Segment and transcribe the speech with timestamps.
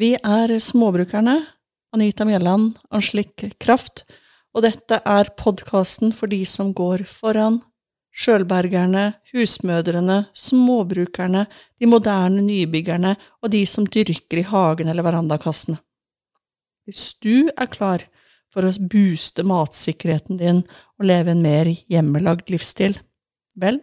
[0.00, 1.34] Vi er Småbrukerne,
[1.92, 4.06] Anita Mjelland, Anslik Kraft,
[4.56, 7.58] og dette er podkasten for de som går foran,
[8.12, 11.44] sjølbergerne, husmødrene, småbrukerne,
[11.76, 15.76] de moderne nybyggerne og de som dyrker i hagen eller verandakassene.
[16.88, 18.06] Hvis du er klar
[18.52, 20.64] for å booste matsikkerheten din
[21.00, 22.96] og leve en mer hjemmelagd livsstil,
[23.60, 23.80] vel,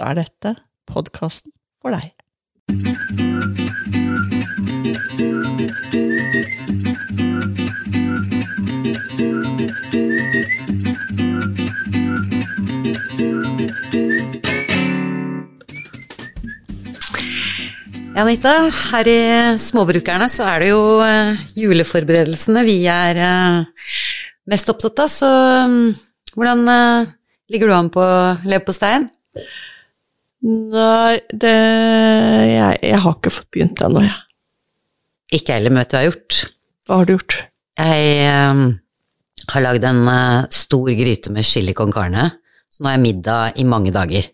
[0.00, 0.56] da er dette
[0.88, 1.52] podkasten
[1.84, 2.16] for deg.
[18.18, 19.20] Anita, her i
[19.62, 23.92] Småbrukerne så er det jo eh, juleforberedelsene vi er eh,
[24.50, 25.28] mest opptatt av, så
[25.70, 25.84] mm,
[26.34, 27.12] hvordan eh,
[27.54, 28.02] ligger du an på
[28.42, 29.06] leverposteien?
[30.48, 34.18] Nei, det jeg, jeg har ikke fått begynt ennå, jeg.
[35.38, 36.42] Ikke heller møtet jeg har gjort.
[36.88, 37.40] Hva har du gjort?
[37.78, 38.66] Jeg um,
[39.52, 42.30] har lagd en uh, stor gryte med chili con carne,
[42.66, 44.26] så nå har jeg middag i mange dager.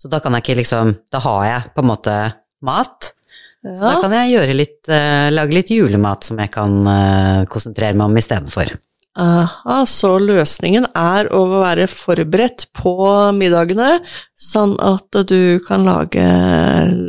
[0.00, 2.20] Så da kan jeg ikke liksom Da har jeg på en måte
[2.64, 3.12] mat.
[3.60, 8.08] Så da kan jeg litt, eh, lage litt julemat som jeg kan eh, konsentrere meg
[8.08, 8.72] om istedenfor.
[9.20, 12.94] Aha, så løsningen er å være forberedt på
[13.34, 13.98] middagene,
[14.38, 16.22] sånn at du kan lage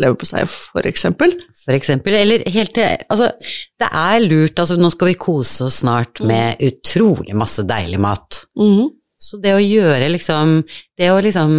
[0.01, 1.37] leverpostei, for eksempel.
[1.61, 3.29] For eksempel, eller helt til Altså,
[3.77, 8.41] det er lurt, altså nå skal vi kose oss snart med utrolig masse deilig mat.
[8.57, 8.89] Mhm.
[9.21, 10.63] Så det å gjøre liksom
[10.97, 11.51] Det å liksom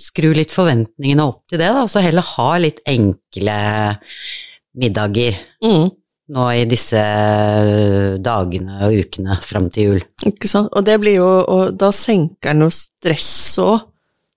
[0.00, 3.58] skru litt forventningene opp til det, da, og så heller ha litt enkle
[4.78, 5.90] middager Mm
[6.32, 7.00] nå i disse
[8.24, 10.04] dagene og ukene fram til jul.
[10.30, 10.70] Ikke sant?
[10.72, 13.82] Og det blir jo Og da senker den jo stress òg,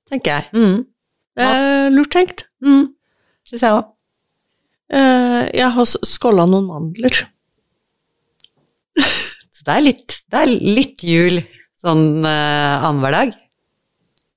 [0.09, 0.49] tenker jeg.
[0.57, 0.81] Mm.
[1.37, 2.43] Det er lurt tenkt.
[2.65, 2.89] Mm.
[3.47, 3.85] Syns jeg òg.
[4.91, 7.21] Eh, Jeg har skåla noen mandler.
[8.97, 11.39] Så det er litt, det er litt jul
[11.81, 13.35] sånn uh, annenhver dag.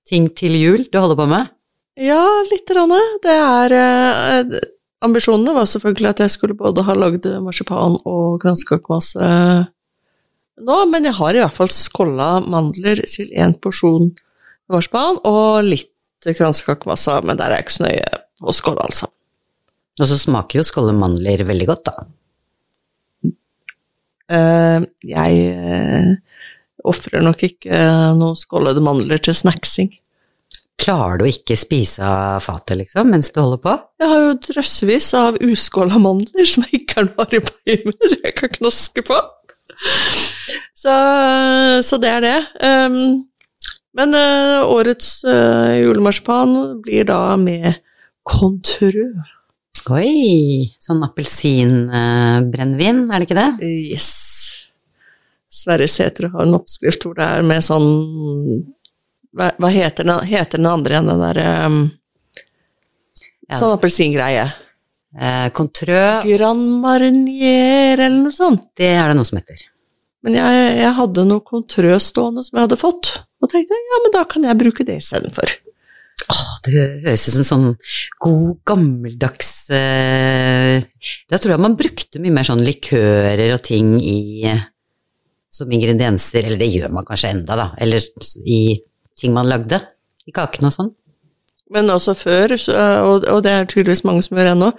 [0.09, 1.55] Ting til jul du holder på med.
[1.99, 2.95] Ja, lite grann.
[3.25, 4.59] Det er uh,
[5.07, 9.29] Ambisjonene var selvfølgelig at jeg skulle både ha lagd marsipan og kransekakemasse
[10.59, 14.11] nå, men jeg har i hvert fall skålla mandler til én porsjon
[14.73, 15.93] marsipan og litt
[16.27, 19.09] kransekakemasse, men der er jeg ikke så nøye på å skålle, altså.
[19.99, 22.07] Og så smaker jo skålle mandler veldig godt, da.
[24.29, 26.11] Uh, jeg uh,
[26.91, 29.91] ofrer nok ikke uh, noen skålede mandler til snacksing.
[30.79, 33.73] Klarer du ikke spise av fatet, liksom, mens du holder på?
[33.99, 38.21] Jeg har jo drøssevis av uskåla mandler som jeg ikke har noe arbeid med, så
[38.23, 39.19] jeg kan knaske på.
[40.79, 40.95] Så,
[41.83, 42.37] så det er det.
[42.63, 43.27] Um,
[43.99, 47.81] men uh, årets uh, julemarsipan blir da med
[48.29, 49.09] Contrø.
[49.89, 53.51] Oi, sånn appelsinbrennevin, er det ikke det?
[53.95, 54.11] Yes.
[55.49, 57.87] Sverre Sæther har en oppskrift hvor det er med sånn
[59.37, 61.79] Hva, hva heter, den, heter den andre igjen, den derre um,
[63.49, 63.57] Ja.
[63.57, 64.43] Sånn appelsingreie.
[65.17, 68.67] Eh, Contrø, Grand Marnier eller noe sånt.
[68.77, 69.63] det er det noe som heter.
[70.27, 74.13] Men jeg, jeg hadde noe Contrø stående som jeg hadde fått, og tenkte ja, men
[74.13, 75.55] da kan jeg bruke det istedenfor.
[76.29, 77.67] Åh, det høres ut som sånn
[78.21, 80.83] god, gammeldags eh,
[81.31, 84.19] Da tror jeg man brukte mye mer sånn likører og ting i
[85.59, 88.03] som ingredienser, eller det gjør man kanskje enda, da, eller
[88.47, 88.61] i
[89.19, 89.81] ting man lagde,
[90.29, 90.93] i kakene og sånn.
[91.75, 94.71] Men også før, så, og, og det er tydeligvis mange som gjør ennå,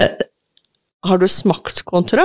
[0.00, 0.22] eh,
[1.08, 2.24] har du smakt kontra?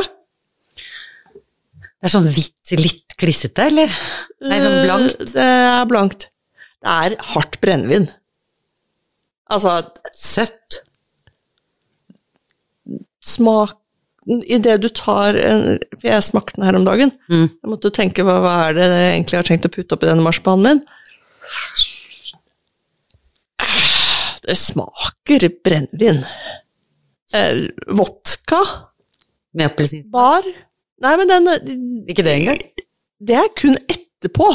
[1.97, 3.91] Det er sånn hvitt, litt klissete, eller?
[4.45, 5.23] Nei, sånn blankt.
[5.25, 6.27] Eh, Det er blankt.
[6.77, 8.05] Det er hardt brennevin.
[9.49, 9.79] Altså,
[10.13, 10.83] Søtt.
[13.27, 13.75] smak
[14.27, 17.13] Idet du tar en For jeg smakte den her om dagen.
[17.31, 17.47] Mm.
[17.47, 20.25] Jeg måtte tenke hva, hva er det jeg egentlig har tenkt å putte oppi denne
[20.25, 20.81] marsipanen min?
[24.47, 26.21] Det smaker brennevin.
[27.35, 28.61] Eh, vodka?
[29.57, 30.13] Med appelsinsmak.
[30.13, 30.47] Bar?
[31.03, 31.49] Nei, men den
[32.07, 32.61] Ikke det engang?
[33.19, 34.47] Det er kun etterpå.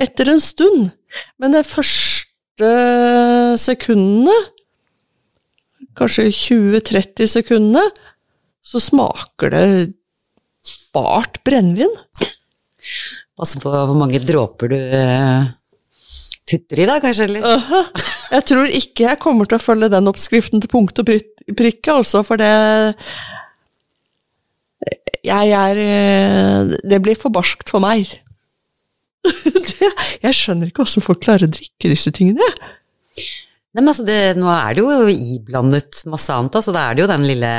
[0.00, 0.92] Etter en stund.
[1.38, 2.70] Men de første
[3.60, 4.36] sekundene,
[5.98, 7.84] kanskje 20-30 sekundene,
[8.62, 9.64] så smaker det
[10.94, 11.90] bart brennevin.
[13.38, 15.50] Passe på hvor mange dråper du eh,
[16.48, 17.26] putter i, da, kanskje?
[17.30, 17.46] Eller?
[17.48, 17.80] Aha.
[18.32, 21.98] Jeg tror ikke jeg kommer til å følge den oppskriften til punkt og prik- prikke,
[22.00, 22.50] altså, for det
[25.22, 28.08] Jeg er eh, Det blir for barskt for meg.
[29.22, 29.90] det,
[30.24, 32.42] jeg skjønner ikke hvordan folk klarer å drikke disse tingene.
[32.42, 33.28] jeg.
[33.72, 36.74] Nei, men altså, det, nå er det jo iblandet masse annet, altså.
[36.76, 37.52] Da er det jo den lille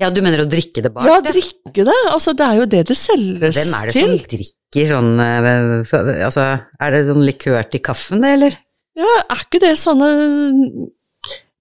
[0.00, 1.04] Ja, du mener å drikke det bak?
[1.04, 1.96] Ja, drikke det.
[2.08, 4.06] Altså, det er jo det det selges Hvem er det til.
[4.06, 6.46] som drikker sånn eh, Altså,
[6.80, 8.56] er det sånn likør til kaffen, det, eller?
[8.98, 10.08] Ja, er ikke det sånne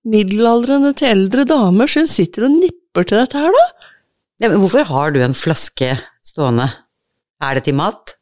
[0.07, 3.91] middelaldrende til eldre damer som sitter og nipper til dette her, da?
[4.39, 6.69] Ja, men hvorfor har du en flaske stående?
[7.43, 8.15] Er det til mat?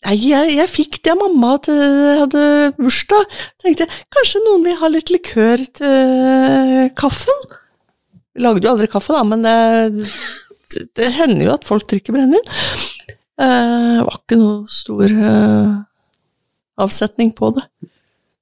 [0.00, 2.44] Nei, jeg, jeg fikk det av mamma at jeg hadde
[2.78, 3.34] bursdag.
[3.60, 7.42] Tenkte jeg, kanskje noen vil ha litt likør til kaffen?
[8.32, 10.06] Vi lagde jo aldri kaffe, da, men det,
[10.96, 12.48] det hender jo at folk drikker brennevin.
[13.40, 15.70] Eh, Det var ikke noe stor eh,
[16.80, 17.66] avsetning på det.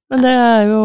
[0.09, 0.83] Men det er jo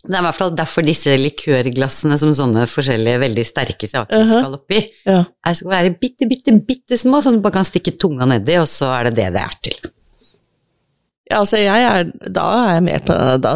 [0.00, 4.54] Det er i hvert fall derfor disse likørglassene som sånne forskjellige veldig sterke saker skal
[4.56, 5.18] oppi, Ja.
[5.44, 8.56] er skal være bitte, bitte, bitte små, sånn at du bare kan stikke tunga nedi,
[8.62, 9.90] og så er det det det er til.
[11.30, 13.52] Ja, altså, jeg er Da er jeg mer på den da,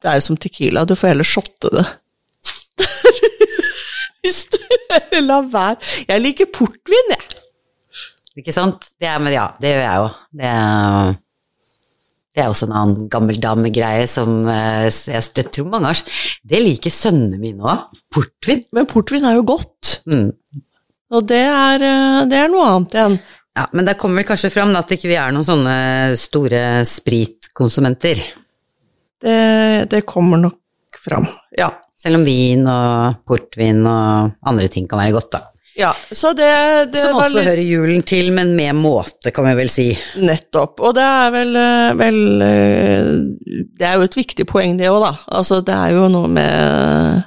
[0.00, 1.84] Det er jo som Tequila, du får heller shotte det.
[4.24, 5.76] Hvis du La være.
[6.08, 7.36] Jeg liker portvin, jeg.
[8.40, 8.88] Ikke sant?
[9.00, 10.08] Det er, men ja, det gjør jeg jo.
[10.40, 11.14] Det er,
[12.40, 16.00] det er også en annen gammeldamegreie som eh, jeg, tror mange har
[16.48, 17.98] Det liker sønnene mine òg.
[18.14, 18.62] Portvin.
[18.72, 19.98] Men portvin er jo godt.
[20.08, 20.30] Mm.
[21.12, 23.18] Og det er, eh, det er noe annet igjen.
[23.58, 25.76] Ja, men det kommer vel kanskje fram at ikke vi er noen sånne
[26.16, 28.22] store spritkonsumenter.
[29.20, 29.38] Det,
[29.92, 31.28] det kommer nok fram.
[31.58, 31.68] Ja.
[32.00, 35.42] Selv om vin og portvin og andre ting kan være godt, da.
[35.78, 35.90] Ja.
[36.10, 36.50] Så det,
[36.92, 39.88] det Som også litt hører julen til, men med måte, kan vi vel si.
[40.20, 40.80] Nettopp.
[40.82, 43.10] Og det er vel, eh, vel eh,
[43.78, 45.12] Det er jo et viktig poeng, det òg, da.
[45.40, 47.26] Altså, det er jo noe med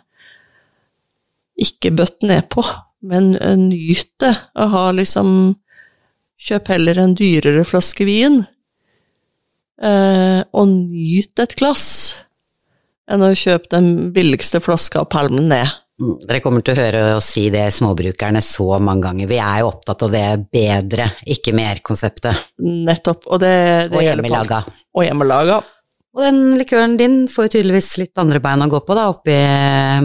[1.63, 2.66] Ikke bøtt nedpå,
[3.10, 4.36] men eh, nyt det.
[4.60, 5.54] Å ha liksom
[6.44, 8.42] Kjøp heller en dyrere flaske vin,
[9.80, 11.86] eh, og nyt et glass,
[13.07, 15.72] enn å kjøpe den billigste flaska av palmen ned.
[16.04, 19.30] Mm, Dere kommer til å høre oss si det, småbrukerne, så mange ganger.
[19.30, 22.50] Vi er jo opptatt av det bedre, ikke mer-konseptet.
[22.60, 23.30] Nettopp.
[23.32, 23.54] Og det,
[23.94, 24.64] det Og hjemmelaga.
[24.98, 25.62] Og hjemmelaga.
[26.14, 29.34] Og den likøren din får jo tydeligvis litt andre bein å gå på, da, oppi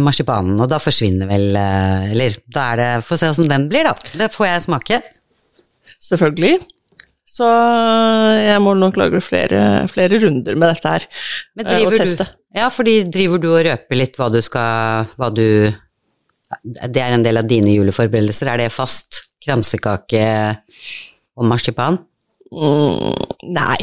[0.01, 3.91] marsipanen, og da forsvinner vel eh, Eller da er det Få se åssen den blir,
[3.91, 3.93] da.
[4.23, 5.01] Det får jeg smake.
[6.09, 6.55] Selvfølgelig.
[7.29, 7.49] Så
[8.41, 9.61] jeg må nok lage flere,
[9.93, 11.05] flere runder med dette her.
[11.61, 12.25] Eh, og teste.
[12.25, 15.45] du Ja, fordi driver du og røper litt hva du skal Hva du
[16.65, 18.53] Det er en del av dine juleforberedelser.
[18.53, 19.25] Er det fast?
[19.45, 20.25] Kransekake
[21.39, 22.01] og marsipan?
[22.53, 23.79] Mm, nei.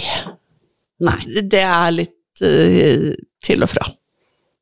[1.06, 1.20] Nei.
[1.46, 3.12] Det er litt uh,
[3.46, 3.88] til og fra.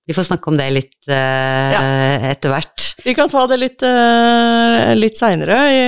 [0.04, 2.90] Vi får snakke om det litt eh, etter hvert.
[3.06, 5.84] Vi kan ta det litt, uh, litt seinere i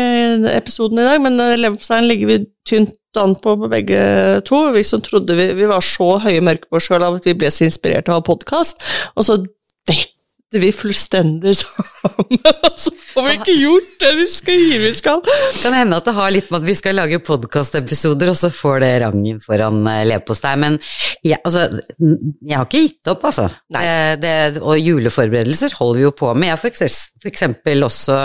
[0.54, 4.00] episoden i dag, men uh, leverposteien ligger vi tynt an på på begge
[4.48, 4.62] to.
[4.76, 7.36] Vi som trodde vi, vi var så høye mørke på oss sjøl av at vi
[7.36, 8.80] ble så inspirert av podkast,
[9.20, 9.42] og så
[10.46, 15.22] detter vi fullstendig sammen, og så får vi ikke gjort det vi skal vi skal.
[15.62, 18.80] Kan hende at det har litt med at vi skal lage podkastepisoder, og så får
[18.84, 20.56] det rangen foran eh, leverpostei.
[20.62, 20.78] Men
[21.26, 21.66] jeg, altså,
[22.00, 23.50] jeg har ikke gitt opp, altså.
[23.76, 26.48] Eh, Det, og juleforberedelser holder vi jo på med.
[26.50, 28.20] Jeg har for eksempel også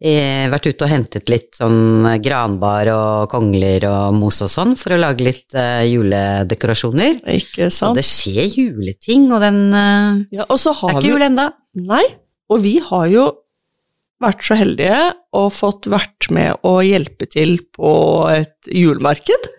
[0.00, 4.96] eh, vært ute og hentet litt sånn granbar og kongler og mos og sånn, for
[4.96, 7.22] å lage litt eh, juledekorasjoner.
[7.36, 7.94] Ikke sant.
[7.94, 11.14] Så det skjer juleting, og den eh, Ja, og så Det har er vi ikke
[11.14, 11.48] jul ennå.
[11.84, 12.04] Nei,
[12.52, 13.26] og vi har jo
[14.24, 15.00] vært så heldige
[15.36, 17.92] og fått vært med å hjelpe til på
[18.32, 19.50] et julemarked.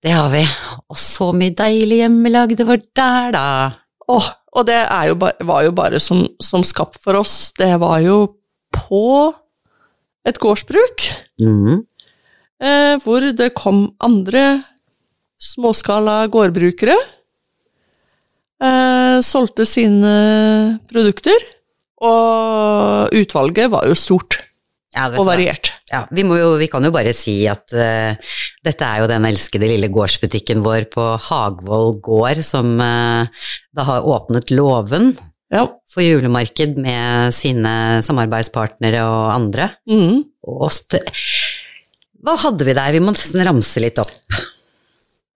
[0.00, 0.40] Det har vi.
[0.88, 3.46] Og så mye deilig hjemmelag det var der, da.
[4.10, 7.52] Åh, og det er jo bare, var jo bare som, som skapt for oss.
[7.58, 8.22] Det var jo
[8.74, 9.04] på
[10.28, 11.06] et gårdsbruk,
[11.40, 11.84] Mm.
[12.60, 14.64] eh, hvor det kom andre
[15.40, 16.96] småskala gårdbrukere.
[18.60, 21.38] Eh, solgte sine produkter,
[22.04, 24.36] og utvalget var jo stort
[24.92, 25.70] Ja, og variert.
[25.92, 28.16] Ja, vi, må jo, vi kan jo bare si at uh,
[28.66, 33.28] dette er jo den elskede lille gårdsbutikken vår på Hagvoll gård, som uh,
[33.72, 35.12] da har åpnet låven
[35.50, 35.64] Ja.
[35.90, 37.72] for julemarked med sine
[38.06, 39.70] samarbeidspartnere og andre.
[39.90, 40.20] Mm.
[40.46, 40.70] Og
[42.22, 42.92] Hva hadde vi der?
[42.94, 44.12] Vi må nesten ramse litt opp.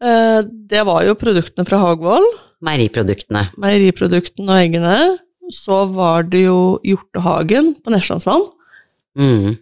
[0.04, 2.24] Eh, Det var jo produktene fra Hagvoll,
[2.64, 3.48] Meieriproduktene.
[3.60, 5.18] meieriproduktene og eggene.
[5.52, 8.46] Så var det jo Hjortehagen på Neslandsvann.
[9.18, 9.58] Mm.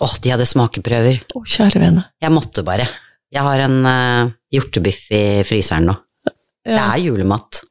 [0.00, 1.22] Åh, de hadde smakeprøver.
[1.34, 2.04] Å, kjære vene.
[2.20, 2.88] Jeg måtte bare.
[3.32, 5.94] Jeg har en uh, hjortebiff i fryseren nå.
[6.64, 6.92] Det Ja.
[6.94, 7.62] er julemat.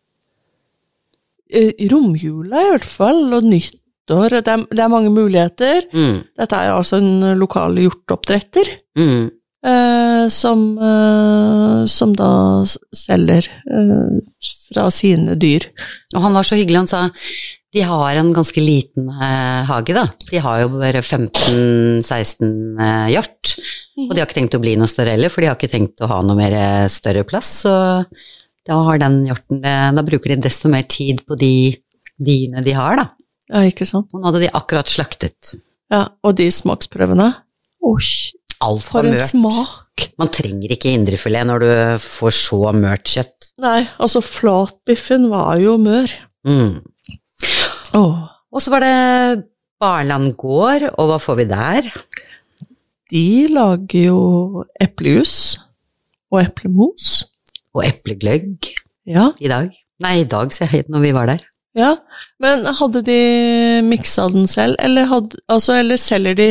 [1.51, 4.37] Eh, Romjula i hvert fall, og nyttår.
[4.41, 5.85] Det er, det er mange muligheter.
[5.93, 6.17] Mm.
[6.39, 8.71] Dette er altså en lokal hjorteoppdretter.
[8.97, 9.29] Mm.
[9.67, 12.29] eh, som, eh, som da
[12.97, 14.19] selger eh,
[14.71, 15.67] fra sine dyr.
[16.15, 17.03] Og han var så hyggelig, han sa
[17.71, 20.01] de har en ganske liten eh, hage, da.
[20.27, 23.53] De har jo bare 15-16 eh, hjort.
[24.01, 26.03] Og de har ikke tenkt å bli noe større heller, for de har ikke tenkt
[26.03, 27.53] å ha noe mer eh, større plass.
[27.63, 27.73] Så
[28.67, 31.73] da har den hjorten det, Da bruker de desto mer tid på de
[32.21, 33.07] dyrene de har, da.
[33.51, 34.11] Ja, ikke sant?
[34.13, 35.55] Og nå hadde de akkurat slaktet.
[35.91, 37.31] Ja, og de smaksprøvene.
[37.81, 38.37] Osj.
[38.61, 40.03] For en smak!
[40.21, 41.71] Man trenger ikke indrefilet når du
[42.03, 43.47] får så mørt kjøtt.
[43.61, 46.13] Nei, altså flatbiffen var jo mør.
[46.45, 46.77] Mm.
[47.97, 48.21] Oh.
[48.53, 49.47] Og så var det
[49.81, 51.89] Barland gård, og hva får vi der?
[53.11, 54.19] de lager jo
[54.79, 55.57] eplejus
[56.31, 57.25] og eplemos.
[57.75, 58.71] Og eplegløgg
[59.07, 59.71] Ja, i dag.
[60.01, 61.41] Nei, i dag, sier jeg, når vi var der.
[61.77, 61.95] ja.
[62.41, 63.19] Men hadde de
[63.85, 66.47] miksa den selv, eller, hadde, altså, eller selger de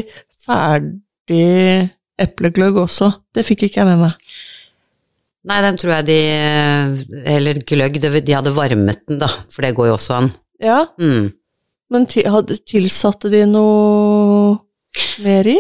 [0.46, 3.10] ferdig eplegløgg også?
[3.34, 4.14] Det fikk ikke jeg med meg.
[5.50, 6.16] Nei, den tror jeg de
[7.34, 10.32] Eller gløgg, de hadde varmet den, da, for det går jo også an.
[10.60, 11.32] Ja, Mm.
[11.90, 14.58] men tilsatte de noe
[15.24, 15.58] mer i?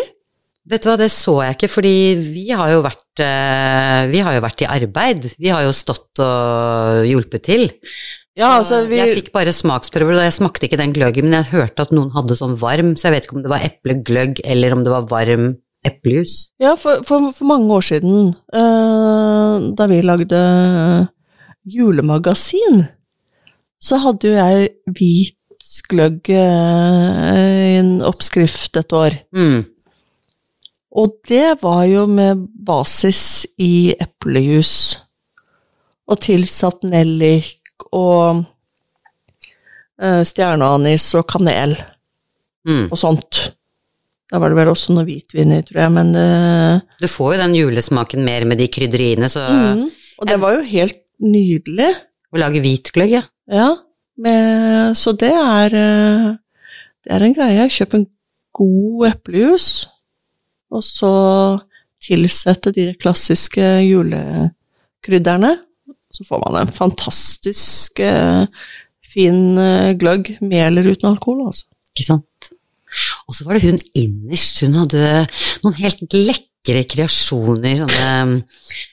[0.68, 4.36] Vet du hva, det så jeg ikke, fordi vi har jo vært eh, Vi har
[4.36, 5.30] jo vært i arbeid.
[5.40, 7.70] Vi har jo stått og hjulpet til.
[8.38, 11.50] Ja, altså, vi, Jeg fikk bare smaksprøver, og jeg smakte ikke den gløggen, men jeg
[11.56, 14.76] hørte at noen hadde sånn varm, så jeg vet ikke om det var eplegløgg eller
[14.76, 15.50] om det var varm
[15.86, 16.36] eplejus.
[16.62, 20.40] Ja, for, for, for mange år siden, uh, da vi lagde
[21.68, 22.84] julemagasin,
[23.80, 25.36] så hadde jo jeg hvit
[25.90, 29.20] gløgg uh, i en oppskrift et år.
[29.36, 29.64] Mm.
[30.90, 34.72] Og det var jo med basis i eplejus.
[36.10, 38.42] Og tilsatt nellik og
[40.00, 41.76] eh, stjerneanis og kanel
[42.68, 42.90] Mm.
[42.92, 43.38] og sånt.
[44.30, 47.38] Da var det vel også noe hvitvin i, tror jeg, men uh, Du får jo
[47.40, 49.86] den julesmaken mer med de krydderiene, så mm.
[50.20, 51.88] Og det var jo helt nydelig.
[52.30, 53.22] Å lage hvitgløgg, ja.
[53.50, 53.70] Ja,
[54.20, 56.28] med, så det er uh,
[57.00, 57.64] Det er en greie.
[57.72, 58.06] Kjøp en
[58.60, 59.70] god eplejus,
[60.70, 61.12] og så
[62.00, 65.56] tilsette de klassiske julekrydderne.
[66.10, 68.46] Så får man en fantastisk eh,
[69.06, 71.68] fin eh, gløgg med eller uten alkohol, altså.
[71.92, 72.50] Ikke sant?
[73.28, 75.02] Og så var det hun innerst, hun hadde
[75.62, 78.40] noen helt lekre kreasjoner, sånne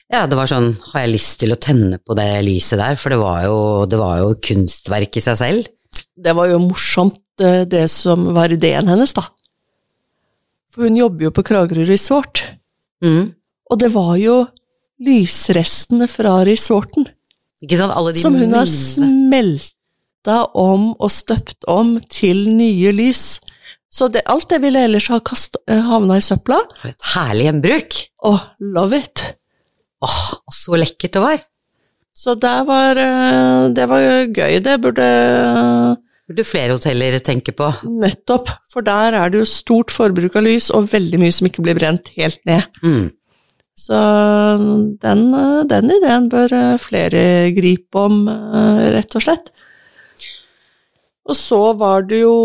[0.08, 2.96] Ja, det var sånn Har jeg lyst til å tenne på det lyset der?
[2.96, 3.58] For det var jo,
[3.90, 5.72] det var jo kunstverk i seg selv.
[6.18, 9.26] Det var jo morsomt, eh, det som var ideen hennes, da.
[10.78, 12.44] For hun jobber jo på Kragerø Resort.
[13.02, 13.32] Mm.
[13.66, 14.44] Og det var jo
[15.02, 17.08] lysrestene fra resorten
[17.58, 18.20] sant?
[18.22, 23.40] Som hun har smelta om og støpt om til nye lys.
[23.90, 26.60] Så det, alt det ville ellers ha kast, eh, havna i søpla.
[26.78, 27.98] For et herlig gjenbruk!
[28.30, 29.24] Åh, love it!
[30.04, 31.40] Åh, og så lekkert det var!
[32.14, 34.60] Så det var, eh, det var gøy.
[34.62, 35.08] Det burde
[36.28, 37.70] Burde flere hoteller tenke på.
[37.88, 38.50] Nettopp.
[38.72, 41.78] For der er det jo stort forbruk av lys, og veldig mye som ikke blir
[41.78, 42.66] brent helt ned.
[42.84, 43.06] Mm.
[43.78, 43.98] Så
[45.00, 45.22] den,
[45.70, 47.22] den ideen bør eh, flere
[47.56, 49.52] gripe om, eh, rett og slett.
[51.28, 52.36] Og så var det jo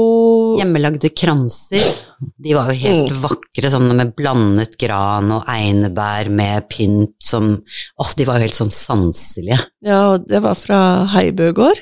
[0.59, 1.85] Hjemmelagde kranser,
[2.19, 8.11] de var jo helt vakre, sånn med blandet gran og einebær med pynt som Åh,
[8.19, 9.61] de var jo helt sånn sanselige.
[9.87, 10.79] Ja, og det var fra
[11.15, 11.79] Heibø gård.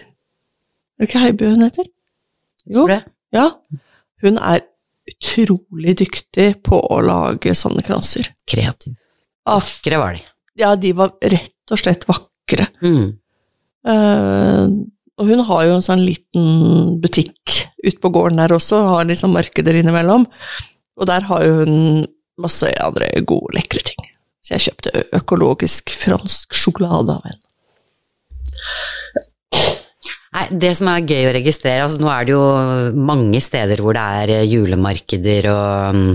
[1.02, 1.88] Er det ikke Heibø hun heter?
[2.70, 2.84] Jo.
[3.34, 3.48] Ja.
[4.22, 4.62] Hun er
[5.10, 8.30] utrolig dyktig på å lage sånne kranser.
[8.46, 8.94] Kreativ.
[9.50, 10.22] Vakre var de.
[10.62, 12.68] Ja, de var rett og slett vakre.
[12.86, 13.18] Mm.
[13.82, 14.70] Uh,
[15.18, 19.34] og hun har jo en sånn liten butikk ute på gården der også, har liksom
[19.34, 20.28] markeder innimellom.
[21.02, 22.06] Og der har jo hun
[22.42, 24.06] masse andre gode, lekre ting.
[24.46, 27.48] Så jeg kjøpte økologisk fransk sjokolade av henne.
[30.32, 32.44] Nei, det som er gøy å registrere, altså nå er det jo
[33.12, 36.12] mange steder hvor det er eh, julemarkeder og mm,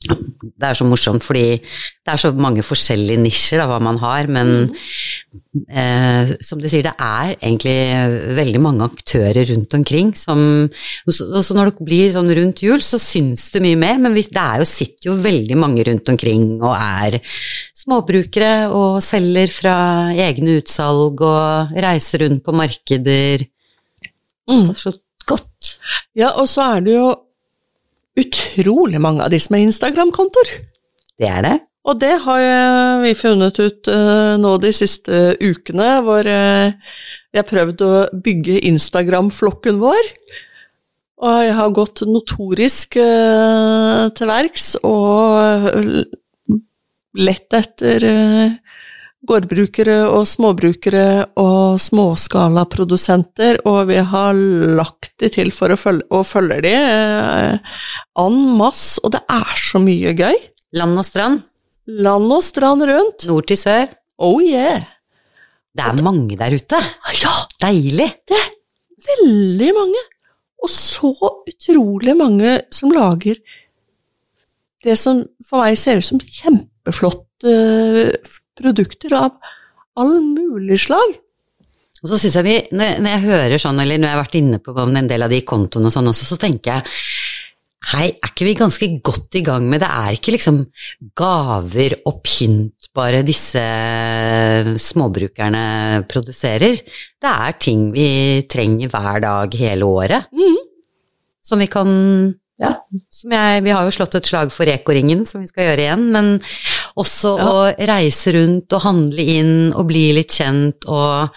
[0.00, 4.28] det er så morsomt fordi det er så mange forskjellige nisjer av hva man har,
[4.32, 4.70] men
[5.68, 10.40] eh, som du sier, det er egentlig veldig mange aktører rundt omkring som
[11.04, 14.26] Og så når det blir sånn rundt jul, så syns det mye mer, men det
[14.32, 17.20] er jo, sitter jo veldig mange rundt omkring og er
[17.76, 19.76] småbrukere og selger fra
[20.16, 23.44] egne utsalg og reiser rundt på markeder.
[24.48, 24.70] Mm.
[24.72, 24.96] Er så
[25.28, 25.76] godt.
[26.16, 27.10] Ja, og så er det jo
[28.20, 30.54] utrolig mange av de som er Instagram-kontoer.
[31.20, 31.56] Det er det.
[31.88, 36.76] Og det har vi funnet ut eh, nå de siste ukene, hvor eh,
[37.32, 37.92] vi har prøvd å
[38.24, 40.10] bygge Instagram-flokken vår.
[41.20, 45.80] Og jeg har gått notorisk eh, til verks og
[47.20, 48.06] lett etter
[49.28, 51.06] gårdbrukere og småbrukere
[51.40, 54.38] og småskalaprodusenter, og vi har
[54.78, 57.74] lagt de til for å følge, og følger de eh,
[58.24, 60.38] en masse, og det er så mye gøy.
[60.80, 61.42] Land og strand,
[61.90, 63.26] Land og strand rundt.
[63.26, 63.90] nord til sør.
[64.22, 64.84] Oh yeah!
[65.74, 66.78] Det er mange der ute.
[67.18, 68.08] Ja, Deilig.
[68.28, 68.50] Det er
[69.06, 70.02] veldig mange.
[70.60, 71.10] Og så
[71.48, 73.38] utrolig mange som lager
[74.84, 78.12] det som for meg ser ut som kjempeflott eh,
[78.60, 79.34] produkter av
[80.00, 81.18] all mulig slag.
[82.00, 84.40] Og så synes jeg vi, når, når jeg hører sånn, eller når jeg har vært
[84.40, 86.94] inne på en del av de kontoene og sånn også, så tenker jeg
[87.90, 89.88] hei, er ikke vi ganske godt i gang med det?
[89.88, 90.62] er ikke liksom
[91.16, 93.62] gaver og pynt bare disse
[94.80, 96.80] småbrukerne produserer.
[97.20, 98.08] Det er ting vi
[98.50, 100.28] trenger hver dag hele året.
[100.32, 100.58] Mm.
[101.44, 101.90] Som vi kan
[102.60, 102.70] ja,
[103.14, 106.06] som jeg, vi har jo slått et slag for Reko-ringen, som vi skal gjøre igjen,
[106.12, 106.30] men
[107.00, 107.48] også Ja.
[107.48, 111.30] å reise rundt og handle inn og bli litt kjent og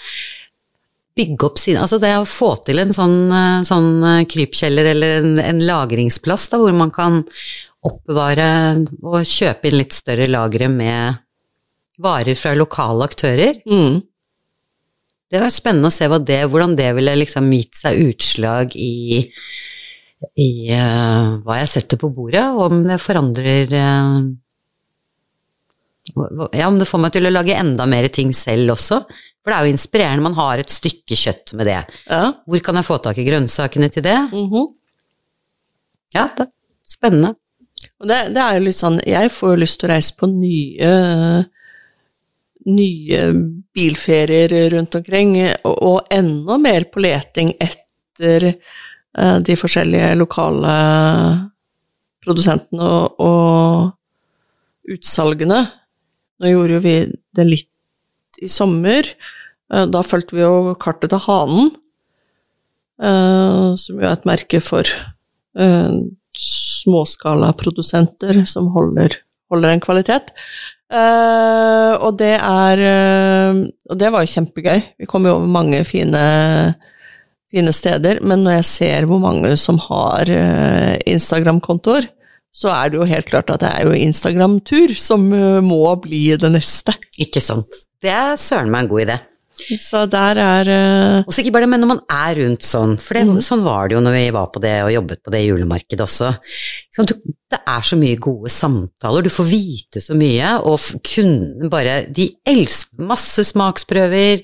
[1.13, 5.19] bygge opp sine Altså det å få til en sånn, eh, sånn eh, krypkjeller eller
[5.21, 7.21] en, en lagringsplass da, hvor man kan
[7.83, 8.47] oppbevare
[9.03, 11.19] og kjøpe inn litt større lagre med
[12.01, 13.59] varer fra lokale aktører.
[13.69, 14.01] Mm.
[15.29, 19.29] Det var spennende å se det, hvordan det ville liksom gitt seg utslag i,
[20.39, 24.23] i uh, hva jeg setter på bordet, og om det forandrer uh,
[26.53, 29.03] Ja, om det får meg til å lage enda mer ting selv også.
[29.43, 31.79] For det er jo inspirerende, man har et stykke kjøtt med det.
[32.07, 32.25] Ja.
[32.47, 34.19] Hvor kan jeg få tak i grønnsakene til det?
[34.31, 34.67] Mhm.
[36.13, 36.51] Ja, det er
[36.85, 37.33] spennende.
[37.99, 40.29] Og det, det er jo litt sånn Jeg får jo lyst til å reise på
[40.29, 40.91] nye
[42.63, 43.19] nye
[43.75, 48.53] bilferier rundt omkring, og, og enda mer på leting etter
[49.45, 50.71] de forskjellige lokale
[52.23, 55.59] produsentene og, og utsalgene.
[56.41, 56.95] Nå gjorde jo vi
[57.37, 57.69] det litt
[58.43, 59.07] i sommer.
[59.71, 61.69] Eh, Da fulgte vi jo kartet til Hanen,
[63.03, 65.93] eh, som jo er et merke for eh,
[66.43, 69.19] småskalaprodusenter som holder,
[69.53, 70.33] holder en kvalitet.
[70.93, 74.81] Eh, og det er eh, Og det var jo kjempegøy.
[74.99, 76.21] Vi kom jo over mange fine,
[77.53, 82.09] fine steder, men når jeg ser hvor mange som har eh, Instagram-kontoer,
[82.53, 86.25] så er det jo helt klart at det er jo Instagram-tur som eh, må bli
[86.39, 86.95] det neste.
[87.21, 87.83] Ikke sant.
[88.03, 89.21] Det er søren meg en god idé.
[89.53, 91.27] Så der er uh...
[91.27, 93.87] Og så ikke bare det, men når man er rundt sånn, for det, sånn var
[93.87, 96.31] det jo når vi var på det og jobbet på det julemarkedet også.
[97.53, 102.27] Det er så mye gode samtaler, du får vite så mye, og kundene bare De
[102.49, 104.41] elsker masse smaksprøver.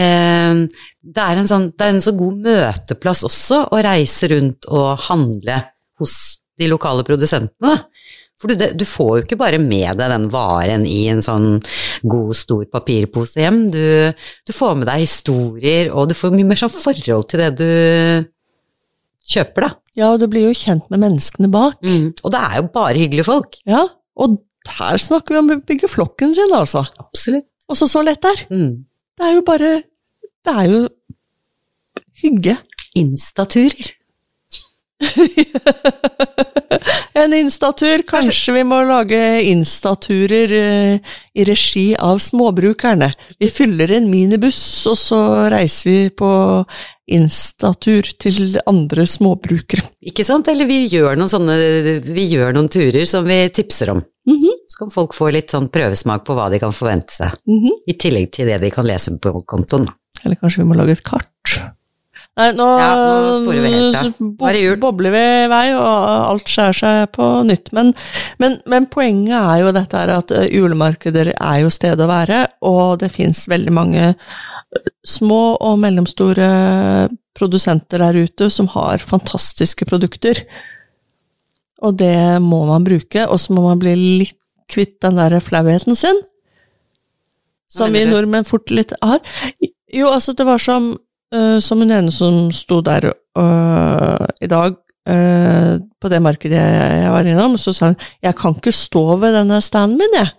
[0.00, 0.64] Eh,
[1.00, 5.06] det, er en sånn, det er en så god møteplass også å reise rundt og
[5.08, 5.60] handle
[6.00, 6.16] hos
[6.60, 7.78] de lokale produsentene.
[8.40, 11.58] For du, du får jo ikke bare med deg den varen i en sånn
[12.08, 13.66] god, stor papirpose hjem.
[13.72, 13.82] Du,
[14.48, 17.70] du får med deg historier, og du får mye mer sånn forhold til det du
[19.30, 19.70] kjøper, da.
[19.98, 21.82] Ja, og du blir jo kjent med menneskene bak.
[22.24, 23.60] Og det er jo bare hyggelige folk.
[23.68, 23.84] Ja,
[24.20, 24.40] og
[24.80, 26.86] her snakker vi om å bygge flokken sin, altså.
[27.00, 27.48] Absolutt.
[27.70, 28.42] Og så så lett det er.
[28.50, 28.72] Mm.
[29.20, 29.70] Det er jo bare
[30.46, 30.82] Det er jo
[32.22, 32.56] hygge.
[32.96, 33.94] Instaturer.
[37.20, 38.02] En instatur.
[38.08, 39.18] Kanskje vi må lage
[39.50, 43.10] instaturer uh, i regi av småbrukerne.
[43.40, 45.18] Vi fyller en minibuss, og så
[45.52, 46.30] reiser vi på
[47.10, 49.82] instatur til andre småbrukere.
[50.06, 50.48] Ikke sant?
[50.52, 51.56] Eller vi gjør noen sånne
[52.06, 54.04] Vi gjør noen turer som vi tipser om.
[54.30, 57.34] Mhm, Så kan folk få litt sånn prøvesmak på hva de kan forvente seg.
[57.50, 57.80] mhm.
[57.90, 59.88] I tillegg til det de kan lese på kontoen.
[60.24, 61.58] Eller kanskje vi må lage et kart?
[62.38, 64.50] Nei, nå, Ja, nå sporer vi helt av.
[64.50, 65.88] Er bobler vi i vei, og
[66.30, 67.72] alt skjærer seg på nytt.
[67.76, 67.92] Men,
[68.42, 72.44] men, men poenget er jo dette her at eh, julemarkeder er jo stedet å være,
[72.70, 76.50] og det fins veldig mange eh, små og mellomstore
[77.36, 80.44] produsenter der ute som har fantastiske produkter.
[81.84, 84.38] Og det må man bruke, og så må man bli litt
[84.70, 86.20] kvitt den der flauheten sin.
[87.70, 89.20] Som vi nordmenn fort litt har.
[89.92, 90.92] Jo, altså, det var som,
[91.34, 94.76] uh, som hun ene som sto der uh, i dag,
[95.10, 99.16] uh, på det markedet jeg, jeg var innom, så sa hun 'jeg kan ikke stå
[99.20, 100.30] ved denne standen min', jeg.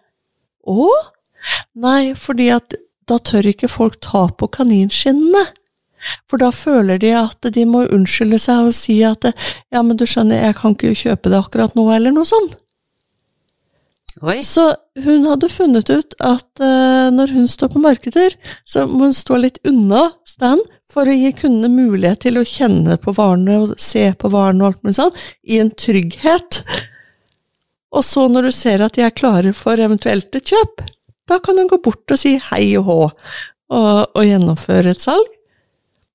[0.68, 0.88] Å?
[1.76, 2.76] Nei, fordi at
[3.10, 5.46] da tør ikke folk ta på kaninskinnene.
[6.30, 10.06] For da føler de at de må unnskylde seg og si at 'ja, men du
[10.06, 12.58] skjønner, jeg kan ikke kjøpe det akkurat nå', eller noe sånt.
[14.21, 14.41] Oi.
[14.43, 14.74] Så
[15.06, 18.36] hun hadde funnet ut at uh, når hun står på markeder,
[18.67, 22.97] så må hun stå litt unna stand for å gi kundene mulighet til å kjenne
[23.02, 26.63] på varene og se på varene og alt mulig sånn, i en trygghet.
[27.95, 30.84] Og så når du ser at de er klare for eventuelt et kjøp,
[31.32, 33.00] da kan hun gå bort og si hei og hå,
[33.71, 35.30] og, og gjennomføre et salg.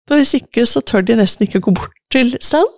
[0.06, 2.68] Og hvis ikke, så tør de nesten ikke gå bort til stand.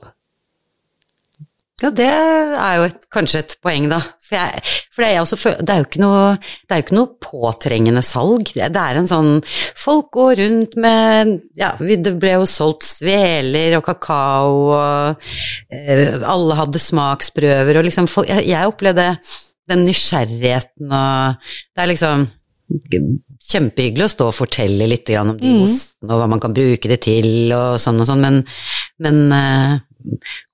[1.79, 4.01] Ja, det er jo et, kanskje et poeng, da.
[4.29, 4.63] For, jeg,
[4.93, 6.23] for det, er det, er jo ikke noe,
[6.67, 8.51] det er jo ikke noe påtrengende salg.
[8.51, 9.31] Det, det er en sånn
[9.79, 15.23] Folk går rundt med Ja, det ble jo solgt sveler og kakao, og
[15.71, 19.13] eh, alle hadde smaksprøver, og liksom folk, jeg, jeg opplevde
[19.69, 22.29] den nysgjerrigheten og Det er liksom
[23.49, 25.61] kjempehyggelig å stå og fortelle litt om de mm.
[25.65, 28.43] ostene og hva man kan bruke det til og sånn og sånn, men,
[29.01, 29.79] men eh,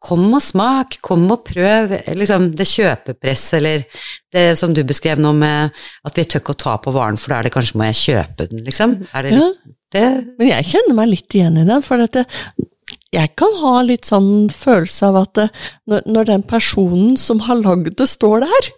[0.03, 1.95] Kom og smak, kom og prøv.
[2.17, 3.87] Liksom, det kjøpepress, eller
[4.35, 7.33] det som du beskrev nå med at vi tør ikke å ta på varen, for
[7.33, 8.99] da er det kanskje må jeg kjøpe den, liksom.
[9.13, 9.49] Det, ja,
[9.95, 10.07] det?
[10.39, 12.27] Men jeg kjenner meg litt igjen i den, for dette,
[13.15, 15.45] jeg kan ha litt sånn følelse av at
[15.91, 18.73] når, når den personen som har lagd det, står der,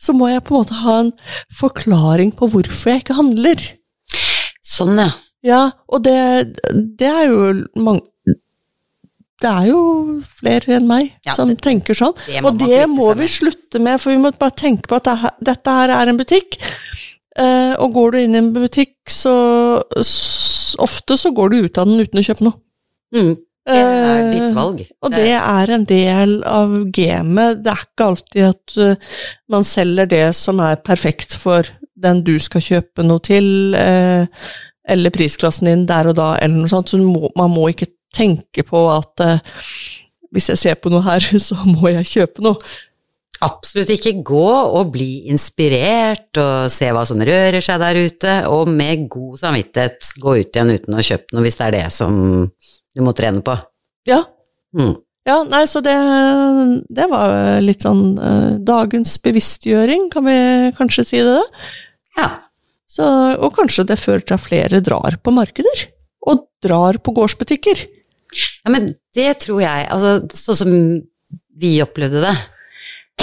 [0.00, 1.12] så må jeg på en måte ha en
[1.58, 3.68] forklaring på hvorfor jeg ikke handler.
[4.64, 5.12] Sånn, ja.
[5.44, 5.60] Ja,
[5.92, 6.16] og det,
[6.96, 7.40] det er jo
[7.76, 8.06] mange
[9.42, 9.80] det er jo
[10.38, 12.14] flere enn meg ja, som det, tenker sånn.
[12.26, 15.32] Det og det må vi slutte med, for vi må bare tenke på at det,
[15.50, 16.58] dette her er en butikk.
[17.34, 19.34] Uh, og går du inn i en butikk, så,
[20.82, 22.60] ofte så går du ut av den uten å kjøpe noe.
[23.14, 23.34] Mm.
[23.64, 24.82] Det er ditt eh, valg.
[24.84, 27.62] Uh, og det er en del av gamet.
[27.64, 29.16] Det er ikke alltid at uh,
[29.50, 31.66] man selger det som er perfekt for
[32.04, 36.90] den du skal kjøpe noe til, eller prisklassen din der og da, eller noe sånt.
[36.90, 39.60] Så må, man må ikke tenke på at eh,
[40.34, 42.74] hvis jeg ser på noe her, så må jeg kjøpe noe.
[43.44, 44.14] Absolutt ikke.
[44.24, 49.40] Gå og bli inspirert og se hva som rører seg der ute, og med god
[49.42, 52.14] samvittighet gå ut igjen uten å kjøpe noe hvis det er det som
[52.46, 53.56] du må trene på.
[54.08, 54.22] Ja.
[54.76, 54.94] Mm.
[55.24, 55.94] Ja, nei, så det,
[56.92, 57.32] det var
[57.64, 60.36] litt sånn uh, dagens bevisstgjøring, kan vi
[60.76, 61.40] kanskje si det?
[62.18, 62.28] Ja.
[62.94, 63.06] Så,
[63.40, 65.86] og kanskje det fører til at flere drar på markeder,
[66.28, 67.80] og drar på gårdsbutikker.
[68.64, 70.74] Ja, men det tror jeg Altså, sånn som
[71.60, 72.34] vi opplevde det,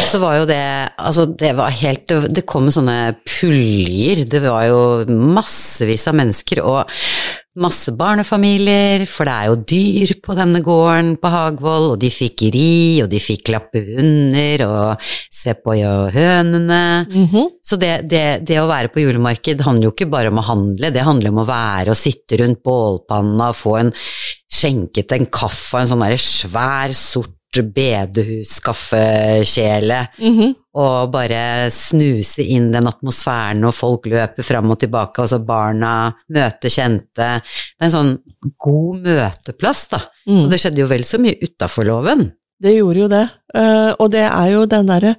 [0.08, 0.62] så var jo det
[1.02, 4.24] Altså, det var helt Det kom sånne puljer.
[4.30, 6.88] Det var jo massevis av mennesker, og
[7.60, 12.46] masse barnefamilier, for det er jo dyr på denne gården på Hagvoll, og de fikk
[12.54, 15.76] ri, og de fikk klappe under, og se på
[16.16, 17.06] hønene.
[17.10, 17.50] Mm -hmm.
[17.62, 20.92] Så det, det, det, å være på julemarked handler jo ikke bare om å handle,
[20.92, 23.94] det handler om å være og sitte rundt bålpanna og få en
[24.52, 30.54] skjenket en kaffe og en sånn svær, sort bedehuskaffekjele, mm -hmm.
[30.74, 36.14] og bare snuse inn den atmosfæren, og folk løper fram og tilbake, og så barna
[36.30, 37.16] møter kjente.
[37.16, 37.24] Det
[37.82, 38.18] er en sånn
[38.58, 40.00] god møteplass, da.
[40.28, 40.42] Mm.
[40.42, 42.32] Så det skjedde jo vel så mye utafor loven.
[42.62, 45.16] Det gjorde jo det, uh, og det er jo den derre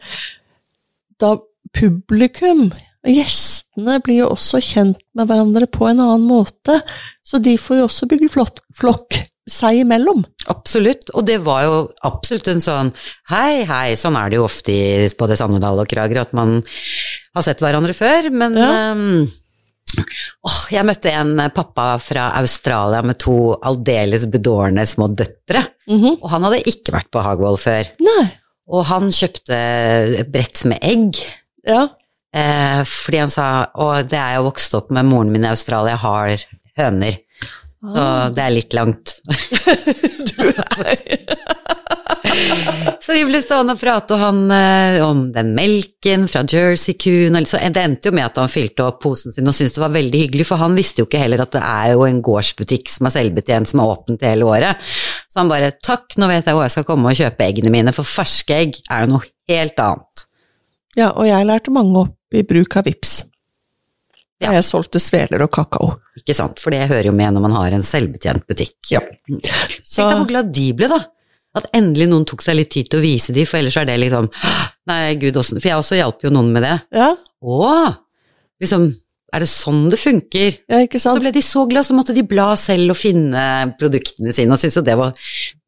[1.21, 1.37] Da
[1.75, 6.79] publikum Gjestene blir jo også kjent med hverandre på en annen måte,
[7.27, 9.19] så de får jo også bygge flokk
[9.51, 10.23] seg imellom.
[10.53, 12.93] Absolutt, og det var jo absolutt en sånn
[13.33, 17.47] hei, hei, sånn er det jo ofte i både Sannedal og Krager, at man har
[17.47, 18.71] sett hverandre før, men ja.
[18.95, 19.25] um,
[20.47, 26.21] åh, jeg møtte en pappa fra Australia med to aldeles bedårende små døtre, mm -hmm.
[26.21, 27.91] og han hadde ikke vært på Hagvoll før.
[27.99, 28.29] Nei.
[28.71, 29.59] Og han kjøpte
[30.31, 31.19] brett med egg.
[31.67, 31.89] Ja.
[32.33, 35.99] Eh, fordi han sa og det er jo vokst opp med moren min i Australia,
[36.01, 36.47] har
[36.81, 37.21] høner.
[37.83, 38.29] Så ah.
[38.31, 39.17] det er litt langt.
[39.27, 40.45] du
[40.87, 41.01] er
[43.03, 47.35] Så vi ble stående og prate han, eh, om den melken fra Jersey-kuen.
[47.49, 49.97] Så det endte jo med at han fylte opp posen sin og syntes det var
[49.99, 53.11] veldig hyggelig, for han visste jo ikke heller at det er jo en gårdsbutikk som
[53.11, 54.75] er selvbetjent, som er åpent hele året.
[55.27, 57.97] Så han bare takk, nå vet jeg hvor jeg skal komme og kjøpe eggene mine,
[57.97, 60.12] for ferske egg er jo noe helt annet.
[60.99, 63.15] Ja, og jeg lærte mange opp i bruk av VIPS.
[64.43, 64.57] Ja.
[64.57, 65.93] Jeg solgte sveler og kakao.
[66.19, 68.75] Ikke sant, for det hører jo med når man har en selvbetjent butikk.
[68.91, 69.03] Ja.
[69.31, 70.03] Så...
[70.03, 70.99] Tenk deg hvor glad de ble, da.
[71.59, 73.99] At endelig noen tok seg litt tid til å vise de, for ellers er det
[74.01, 74.31] liksom
[74.89, 76.77] Nei, gud, åssen For jeg også hjalp jo noen med det.
[76.97, 77.11] Ja.
[77.13, 77.67] Å!
[78.63, 78.89] Liksom,
[79.33, 80.57] er det sånn det funker?
[80.73, 81.21] Ja, ikke sant?
[81.21, 83.45] Så ble de så glad, så måtte de bla selv og finne
[83.79, 85.15] produktene sine, og syntes jo det var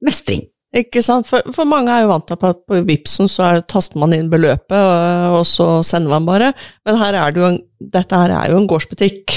[0.05, 0.45] mestring.
[0.75, 4.01] Ikke sant, for, for, mange er jo vant til at på Vipsen så er, taster
[4.03, 6.51] man inn beløpet, og, og, så sender man bare.
[6.87, 7.61] Men her er det en,
[7.95, 9.37] dette her er jo en gårdsbutikk,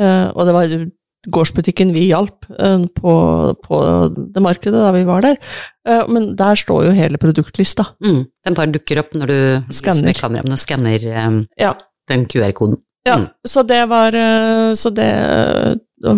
[0.00, 0.74] uh, og det var
[1.34, 3.12] gårdsbutikken vi hjalp uh, på,
[3.62, 3.78] på,
[4.34, 5.38] det markedet da vi var der.
[5.86, 7.92] Uh, men der står jo hele produktlista.
[8.02, 9.38] Mm, den bare dukker opp når du
[9.78, 11.76] skanner, kameraet, skanner um, ja.
[12.10, 12.80] den QR-koden.
[13.06, 13.28] Ja, mm.
[13.46, 14.12] så det var
[14.76, 15.06] Så det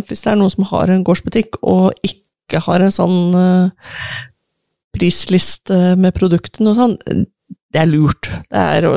[0.08, 3.36] Hvis det er noen som har en gårdsbutikk og ikke har en sånn
[4.94, 7.26] prisliste med produktene og sånn,
[7.70, 8.26] det er lurt.
[8.50, 8.94] Det er å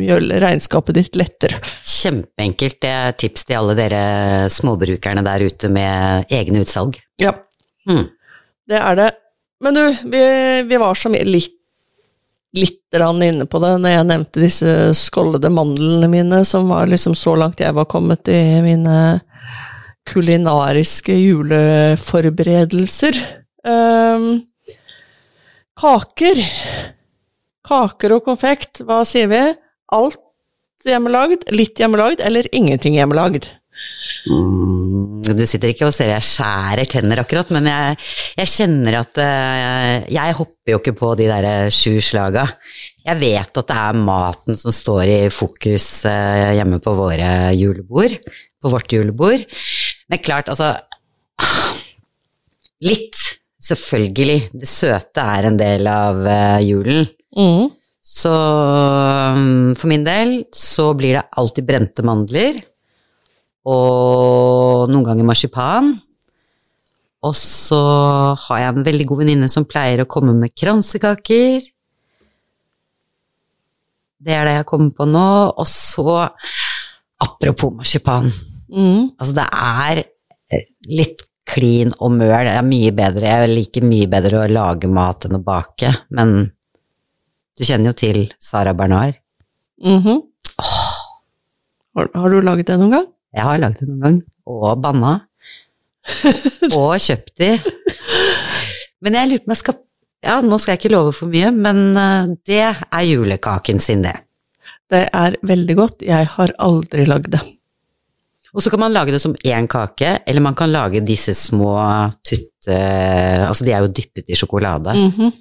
[0.00, 1.58] gjøre regnskapet ditt lettere.
[1.84, 2.78] Kjempeenkelt.
[2.80, 4.04] Det er tips til alle dere
[4.52, 6.96] småbrukerne der ute med egne utsalg.
[7.20, 7.34] Ja,
[7.88, 8.06] mm.
[8.72, 9.10] det er det.
[9.64, 10.22] Men du, vi,
[10.70, 11.52] vi var så litt
[12.54, 17.34] litt inne på det når jeg nevnte disse skållede mandlene mine, som var liksom så
[17.34, 19.18] langt jeg var kommet i mine
[20.06, 23.18] kulinariske juleforberedelser.
[23.66, 24.46] Ehm,
[25.80, 26.40] kaker.
[27.64, 29.42] Kaker og konfekt, hva sier vi?
[29.94, 30.20] Alt
[30.84, 33.48] hjemmelagd, litt hjemmelagd, eller ingenting hjemmelagd?
[34.30, 37.96] Mm, Du sitter ikke og ser jeg skjærer tenner akkurat, men jeg,
[38.38, 42.46] jeg kjenner at uh, Jeg hopper jo ikke på de der sju slaga.
[43.04, 48.16] Jeg vet at det er maten som står i fokus uh, hjemme på våre julebord,
[48.62, 49.44] på vårt julebord.
[50.08, 50.76] Men klart, altså
[52.84, 53.16] Litt,
[53.64, 54.50] selvfølgelig.
[54.52, 57.08] Det søte er en del av eh, julen.
[57.36, 57.72] Mm.
[58.04, 62.58] Så mm, for min del så blir det alltid brente mandler,
[63.64, 65.94] og noen ganger marsipan.
[67.24, 67.80] Og så
[68.44, 71.64] har jeg en veldig god venninne som pleier å komme med kransekaker.
[74.24, 75.24] Det er det jeg kommer på nå.
[75.56, 76.26] Og så,
[77.24, 78.28] apropos marsipan,
[78.74, 79.12] Mm.
[79.20, 79.98] altså det er
[80.50, 82.32] eh, litt klin og møl.
[82.32, 83.30] Er mye bedre.
[83.30, 86.34] Jeg liker mye bedre å lage mat enn å bake, men
[87.54, 89.20] du kjenner jo til Sara Bernard.
[89.82, 90.22] Mhm.
[91.94, 93.06] Har, har du laget det noen gang?
[93.34, 95.14] Jeg har laget det noen gang, og banna.
[96.78, 97.52] og kjøpt de.
[99.04, 99.80] Men jeg lurer på om jeg skal
[100.24, 104.14] Ja, nå skal jeg ikke love for mye, men eh, det er julekaken sin, det.
[104.88, 106.04] Det er veldig godt.
[106.06, 107.42] Jeg har aldri lagd det.
[108.54, 111.74] Og så kan man lage det som én kake, eller man kan lage disse små
[112.22, 112.76] tutte...
[113.48, 114.94] Altså, de er jo dyppet i sjokolade.
[114.94, 115.32] Mhm.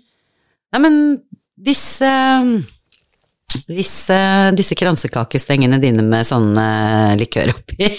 [0.73, 0.95] Nei, men
[1.61, 2.01] hvis
[3.69, 3.93] Hvis
[4.57, 7.91] disse kransekakestengene dine med sånn eh, likør oppi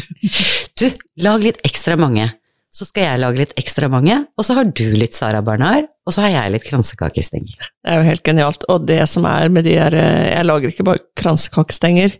[0.80, 0.86] Du,
[1.20, 2.24] lag litt ekstra mange.
[2.72, 6.14] Så skal jeg lage litt ekstra mange, og så har du litt Sara Barnard, og
[6.14, 7.56] så har jeg litt kransekakestenger.
[7.58, 8.66] Det er jo helt genialt.
[8.70, 12.14] Og det som er med de her eh, Jeg lager ikke bare kransekakestenger,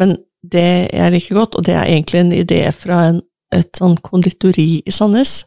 [0.00, 0.16] men
[0.52, 3.18] det jeg liker godt, og det er egentlig en idé fra en,
[3.54, 5.42] et sånn konditori i Sandnes,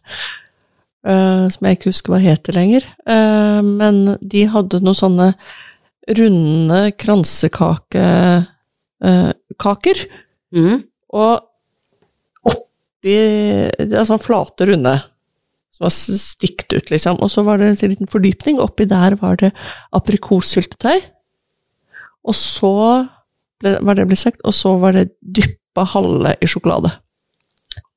[1.08, 5.28] Uh, som jeg ikke husker hva heter lenger, Uh, men de hadde noen sånne
[6.18, 9.98] runde kransekakekaker.
[10.04, 10.82] Uh, mm.
[11.16, 11.48] og
[12.52, 13.16] oppi
[13.78, 15.00] Det er sånn flate, runde,
[15.78, 17.22] som var stikt ut, liksom.
[17.24, 18.60] Og så var det en liten fordypning.
[18.60, 19.54] Oppi der var det
[19.96, 21.00] aprikossyltetøy.
[22.28, 23.08] Og så
[23.64, 26.92] var det ble sagt, og så var det dyppa halve i sjokolade.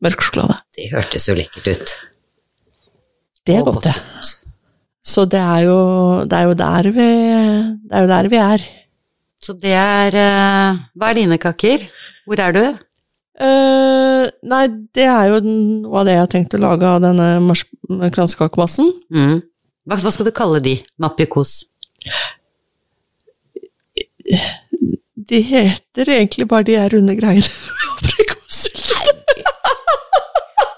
[0.04, 0.56] Mørk sjokolade.
[0.76, 1.96] Det hørtes jo lekkert ut.
[3.46, 3.94] Det er godt, det.
[5.04, 5.78] Så det er jo,
[6.28, 7.08] det er jo vi
[7.88, 8.66] Det er jo der vi er.
[9.40, 11.88] Så det er eh, Hva er dine kaker?
[12.28, 12.64] Hvor er du?
[13.40, 17.54] Uh, nei, det er jo noe av det jeg har tenkt å lage av denne
[18.12, 18.90] kransekakemassen.
[19.08, 19.38] Mm.
[19.88, 21.62] Hva, hva skal du kalle de med aprikos?
[25.28, 27.46] De heter egentlig bare de her runde greiene.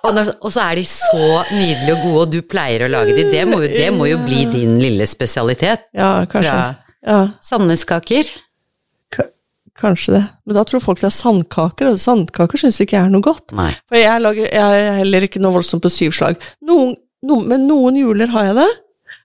[0.42, 3.22] Og, så er de så nydelige og gode, og du pleier å lage de.
[3.33, 5.87] Det må, jo- det må jo bli din lille spesialitet.
[5.96, 6.50] Ja, kanskje.
[6.52, 6.74] Fra
[7.07, 8.28] Ja, Sandneskaker.
[9.83, 10.22] kanskje det.
[10.46, 13.55] Men da tror folk det er sandkaker, og sandkaker syns ikke jeg er noe godt.
[13.57, 13.70] Nei.
[13.88, 16.37] For jeg, lager, jeg er heller ikke noe voldsomt på syvslag.
[16.68, 16.92] Noen,
[17.26, 18.68] noen, men noen juler har jeg det.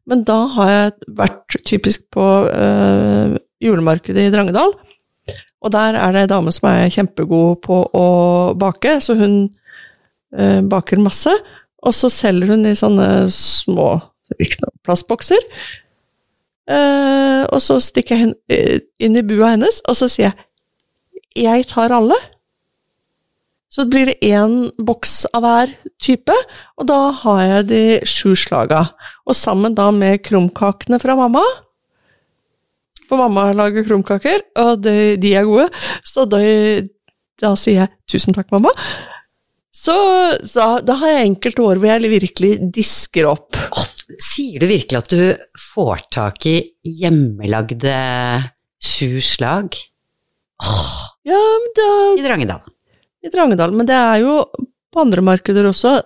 [0.07, 4.73] Men da har jeg vært typisk på øh, julemarkedet i Drangedal.
[5.67, 8.07] Og der er det ei dame som er kjempegod på å
[8.55, 9.35] bake, så hun
[10.31, 11.33] eh, baker masse.
[11.83, 13.89] Og så selger hun i sånne små
[14.87, 15.43] plastbokser.
[16.71, 20.43] Eh, og så stikker jeg eh, inn i bua hennes, og så sier jeg
[21.37, 22.17] 'jeg tar alle'.
[23.69, 25.67] Så blir det én boks av hver
[25.99, 26.33] type,
[26.77, 28.87] og da har jeg de sju slaga.
[29.27, 31.43] Og sammen da med krumkakene fra mamma.
[33.07, 35.69] For mamma lager krumkaker, og de, de er gode.
[36.05, 36.41] Så da,
[37.41, 38.73] da sier jeg 'tusen takk, mamma'.
[39.77, 39.95] Så,
[40.43, 43.55] så da har jeg enkelte år hvor jeg virkelig disker opp.
[44.23, 45.21] Sier du virkelig at du
[45.73, 47.93] får tak i hjemmelagde
[48.83, 49.75] sju slag
[51.27, 52.61] Ja, men da, i Drangedal?
[53.21, 54.37] i Drangedal, men det er jo
[54.93, 55.99] på andre markeder også.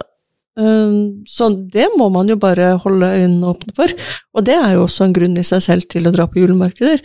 [0.59, 3.91] Um, Så det må man jo bare holde øynene åpne for.
[4.35, 7.03] Og det er jo også en grunn i seg selv til å dra på julemarkeder.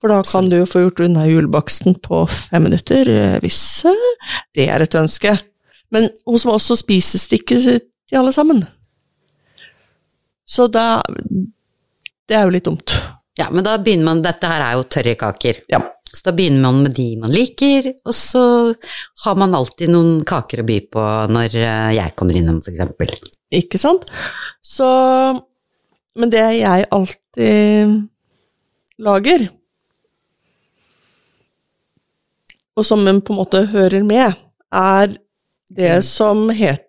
[0.00, 4.36] For da kan du jo få gjort unna julebaksten på fem minutter, eh, hvis eh,
[4.56, 5.34] det er et ønske.
[5.92, 8.62] Men hos meg også spises det ikke til alle sammen.
[10.48, 11.02] Så da
[12.30, 12.92] Det er jo litt dumt.
[13.38, 15.64] Ja, men da begynner man Dette her er jo tørre kaker.
[15.68, 15.80] Ja.
[16.10, 18.42] Så da begynner man med de man liker, og så
[19.24, 23.14] har man alltid noen kaker å by på når eh, jeg kommer innom, eksempel.
[23.54, 24.08] Ikke sant?
[24.62, 24.88] Så
[26.18, 27.92] Men det jeg alltid
[28.98, 29.44] lager,
[32.76, 34.34] og som på en måte hører med,
[34.74, 35.14] er
[35.76, 36.86] det som het,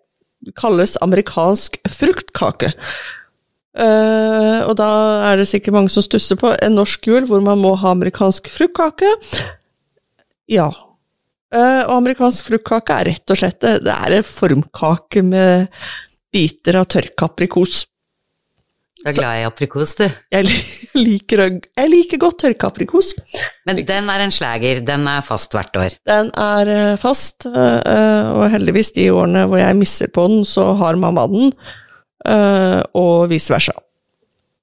[0.58, 2.72] kalles amerikansk fruktkake.
[3.72, 4.88] Eh, og da
[5.30, 8.50] er det sikkert mange som stusser på en norsk jul hvor man må ha amerikansk
[8.52, 9.08] fruktkake.
[10.52, 10.68] Ja.
[11.52, 15.66] Uh, og amerikansk fruktkake er rett og slett det det er en formkake med
[16.32, 17.82] biter av tørk aprikos.
[19.02, 20.04] Du er glad i aprikos, du.
[20.32, 20.46] Jeg
[21.06, 23.10] liker, jeg liker godt tørka aprikos.
[23.66, 24.80] Men den er en slager.
[24.86, 25.96] Den er fast hvert år.
[26.08, 31.00] Den er eh, fast, og heldigvis de årene hvor jeg misser på den, så har
[31.00, 31.50] mamma den,
[32.24, 33.74] og vice versa.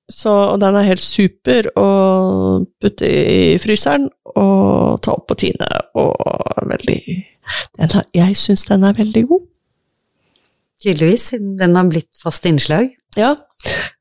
[0.10, 1.90] Så og den er helt super å
[2.82, 5.68] putte i fryseren og ta opp på tine,
[6.00, 6.16] og
[6.66, 7.02] veldig
[7.78, 9.46] den er, Jeg syns den er veldig god.
[10.84, 12.94] Tydeligvis, siden den har blitt fast innslag.
[13.18, 13.36] Ja,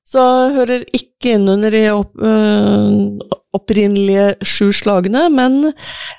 [0.09, 0.23] så
[0.55, 3.19] hører ikke inn under de opp, øh,
[3.57, 5.73] opprinnelige sju slagene, men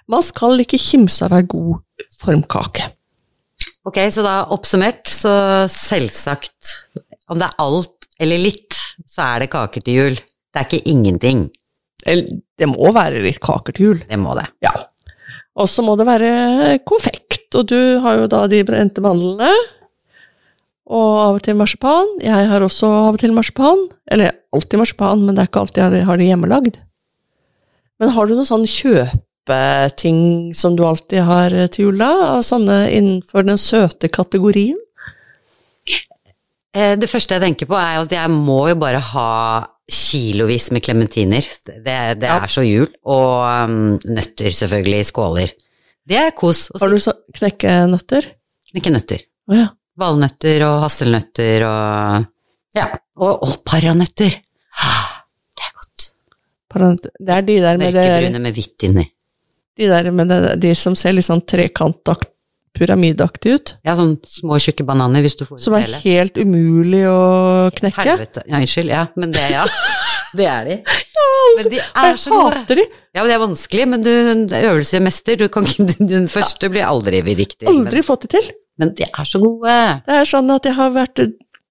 [0.10, 1.80] man skal ikke kimse av ei god
[2.20, 2.90] formkake.
[3.88, 5.32] Ok, så da oppsummert, så
[5.72, 6.76] selvsagt,
[7.30, 8.76] om det er alt eller litt,
[9.08, 10.20] så er det kaker til jul.
[10.20, 11.48] Det er ikke ingenting.
[12.08, 14.00] Eller, det må være litt kaker til jul.
[14.10, 14.48] Det må det.
[14.66, 14.74] Ja.
[15.60, 19.52] Og så må det være konfekt, og du har jo da de brente mandlene.
[20.90, 22.16] Og av og til marsipan.
[22.24, 23.88] Jeg har også av og til marsipan.
[24.10, 26.80] Eller alltid marsipan, men det er ikke alltid jeg har det hjemmelagd.
[28.00, 30.22] Men har du noen sånn kjøpeting
[30.58, 32.10] som du alltid har til jula?
[32.24, 34.80] da, sånne innenfor den søte kategorien?
[36.76, 39.30] Eh, Det første jeg tenker på, er at jeg må jo bare ha
[39.90, 41.42] kilovis med klementiner.
[41.66, 41.84] Det,
[42.20, 42.40] det Ja.
[42.44, 42.88] er så jul.
[43.06, 45.54] Og um, nøtter, selvfølgelig, i skåler.
[46.10, 46.68] Det er kos.
[46.80, 48.28] Har du så knekkenøtter?
[48.72, 49.18] Knekkenøtter.
[49.18, 49.26] nøtter.
[49.50, 49.68] Å ja.
[50.00, 52.28] Valnøtter og hasselnøtter og
[52.78, 52.86] Ja.
[53.18, 54.36] Og, og paranøtter.
[54.80, 55.26] Ah,
[55.58, 56.06] Det er godt.
[56.70, 57.12] Paranøtter.
[57.20, 59.08] Det er de der med det Mørkebrune med hvitt inni.
[59.80, 62.30] De der med det, de som ser litt sånn trekantakt,
[62.80, 63.74] pyramideaktig ut.
[63.86, 66.00] Ja, sånn små, tjukke bananer hvis du får Som ut er hele.
[66.06, 67.20] helt umulig å
[67.76, 68.06] knekke.
[68.08, 68.46] Helvete.
[68.48, 68.94] Ja, unnskyld.
[68.96, 69.68] Ja, men det, ja.
[70.38, 70.76] Det er de.
[71.58, 72.84] Men de er Jeg hater de!
[73.16, 77.24] Ja, men det er vanskelig, men du øvelsesmester, du kan ikke Den første blir aldri
[77.26, 77.66] riktig.
[77.70, 78.52] Aldri fått det til.
[78.80, 79.74] Men, men de er så gode.
[80.06, 81.24] Det er sånn at jeg har vært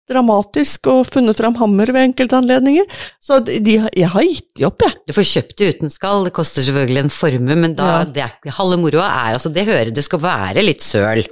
[0.08, 2.86] dramatisk og funnet fram hammer ved enkelte anledninger.
[3.20, 4.94] Så de, de, jeg har gitt de opp, jeg.
[5.08, 8.04] Du får kjøpt det uten skall, det koster selvfølgelig en formue, men da, Ja.
[8.04, 11.24] det er, halve moroa er altså Det hører det skal være litt søl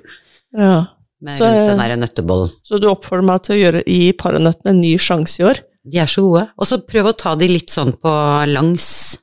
[0.56, 0.86] Ja.
[1.20, 2.50] med Så, rundt den der nøttebollen.
[2.64, 5.62] Så du oppfordrer meg til å gjøre, gi paranøttene en ny sjanse i år?
[5.86, 6.48] De er så gode.
[6.58, 8.10] Og så prøv å ta de litt sånn på
[8.50, 9.18] langs.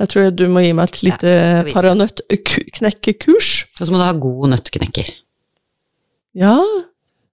[0.00, 3.50] Jeg tror du må gi meg et lite Ja, paranøttknekkekurs.
[3.80, 5.08] Og så må du ha god nøttknekker.
[6.36, 6.56] Ja,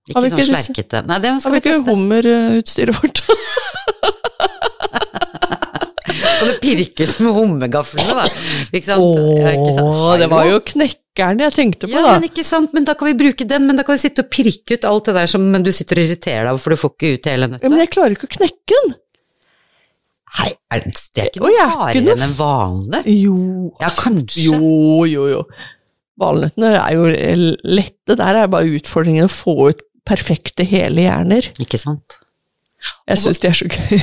[0.04, 1.00] Ikke Har sånn ikke slerkete.
[1.08, 3.22] Nei, det har skal vi vi ikke hummerutstyret vårt?
[6.14, 8.26] Kan du pirke ut med hummergaflene, da?
[8.76, 9.22] Ikke sant?
[9.40, 10.20] Ja, ikke sant?
[10.22, 12.12] Det var jo knekkeren jeg tenkte på, Ja, da.
[12.18, 14.32] men ikke sant, men da kan vi bruke den, men da kan vi sitte og
[14.34, 16.94] pirke ut alt det der som du sitter og irriterer deg over, for du får
[16.98, 18.94] ikke ut hele Ja, men jeg klarer ikke å knekke den.
[20.34, 23.08] Hei, er det, det er ikke noe er hardere enn en valnøtt?
[23.14, 23.38] Jo,
[23.80, 24.48] Ja, kanskje.
[24.50, 25.42] jo, jo, jo.
[26.20, 27.08] Valnøttene er jo
[27.64, 28.18] lette.
[28.18, 31.50] Der er bare utfordringen å få ut perfekte hele hjerner.
[31.64, 32.20] Ikke sant?
[33.08, 34.02] Jeg syns de er så gøy.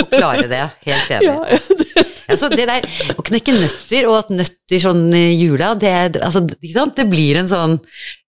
[0.00, 1.34] Å klare det, helt enig.
[1.98, 2.84] Ja, Altså, det der,
[3.16, 7.78] å knekke nøtter, og at nøtter sånn i jula, det, altså, det blir en sånn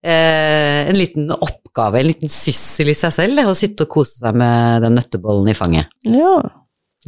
[0.00, 4.22] eh, En liten oppgave, en liten syssel i seg selv, det, å sitte og kose
[4.22, 5.92] seg med den nøttebollen i fanget.
[6.08, 6.38] ja.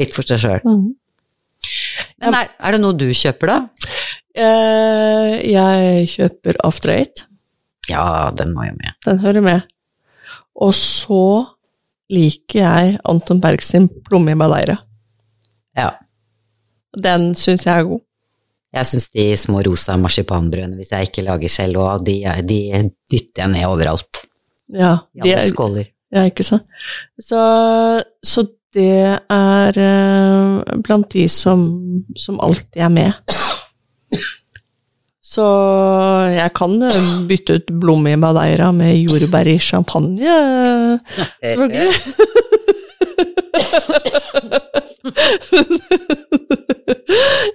[0.01, 0.61] Litt for seg sjøl.
[0.65, 0.93] Mhm.
[2.23, 3.89] Men er, er det noe du kjøper, da?
[4.37, 7.25] Eh, jeg kjøper After Eight.
[7.91, 8.95] Ja, den må jo med.
[9.05, 9.67] Den hører med.
[10.61, 11.25] Og så
[12.13, 14.77] liker jeg Anton Berg sin Plomme i Madeira.
[15.79, 15.95] Ja.
[16.93, 18.03] Den syns jeg er god.
[18.73, 22.17] Jeg syns de små rosa marsipanbrødene, hvis jeg ikke lager selv og de,
[22.49, 22.61] de
[23.13, 24.23] dytter jeg ned overalt.
[24.73, 25.91] Ja, de er, skåler.
[26.13, 26.65] ja ikke sant.
[27.21, 27.41] Så,
[28.25, 31.67] så det er eh, blant de som,
[32.17, 33.13] som alltid er med.
[35.33, 35.45] Så
[36.35, 36.97] jeg kan eh,
[37.29, 40.99] bytte ut blom i Madeira med jordbær i champagne, eh,
[41.41, 41.93] selvfølgelig.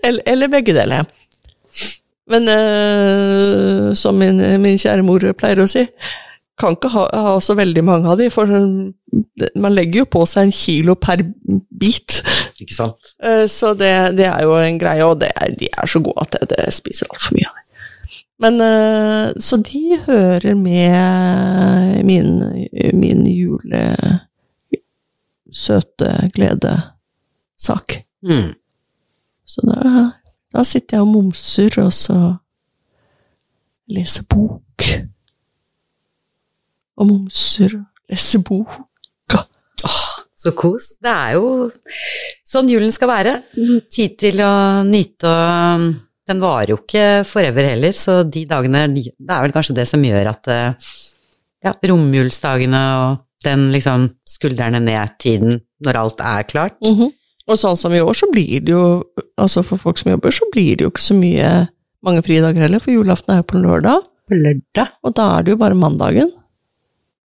[0.03, 1.05] eller, eller begge deler.
[2.27, 5.85] Men eh, som min, min kjære mor pleier å si,
[6.57, 10.47] kan ikke ha, ha så veldig mange av de, for man legger jo på seg
[10.47, 11.21] en kilo per
[11.77, 12.21] bit.
[12.57, 13.13] Ikke sant?
[13.21, 15.29] Eh, Så det, det er jo en greie, og det
[15.61, 17.63] de er så gode at jeg, det spiser altfor mye av det.
[18.39, 22.39] Men eh, Så de hører med min,
[22.93, 23.83] min jule...
[25.57, 27.93] søte gledesak.
[28.21, 28.51] Mm.
[29.47, 30.03] Så da,
[30.53, 32.17] da sitter jeg og momser, og så
[33.89, 34.85] leser bok.
[36.99, 38.75] Og momser og leser bok.
[40.37, 40.91] Så kos.
[41.01, 41.71] Det er jo
[42.45, 43.37] sånn julen skal være.
[43.89, 44.53] Tid til å
[44.85, 45.87] nyte og
[46.27, 50.03] Den varer jo ikke forever heller, så de dagene Det er vel kanskje det som
[50.03, 50.89] gjør at eh,
[51.65, 56.77] ja, romjulsdagene og den liksom skuldrene ned-tiden når alt er klart.
[57.47, 58.83] Og sånn som i år, så blir det jo
[59.37, 61.49] Altså for folk som jobber, så blir det jo ikke så mye
[62.01, 64.05] mange fridager heller, for julaften er jo på lørdag.
[64.25, 64.95] På lørdag.
[65.05, 66.31] Og da er det jo bare mandagen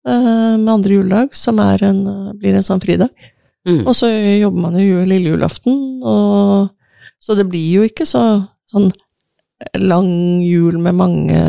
[0.05, 2.03] eh, med andre juledag som er en,
[2.37, 3.09] blir en sånn fridag.
[3.65, 3.87] Mm.
[3.87, 6.69] Og så jobber man jo lille julaften, og
[7.23, 8.23] så det blir jo ikke så
[8.73, 8.91] sånn
[9.79, 11.41] lang jul med mange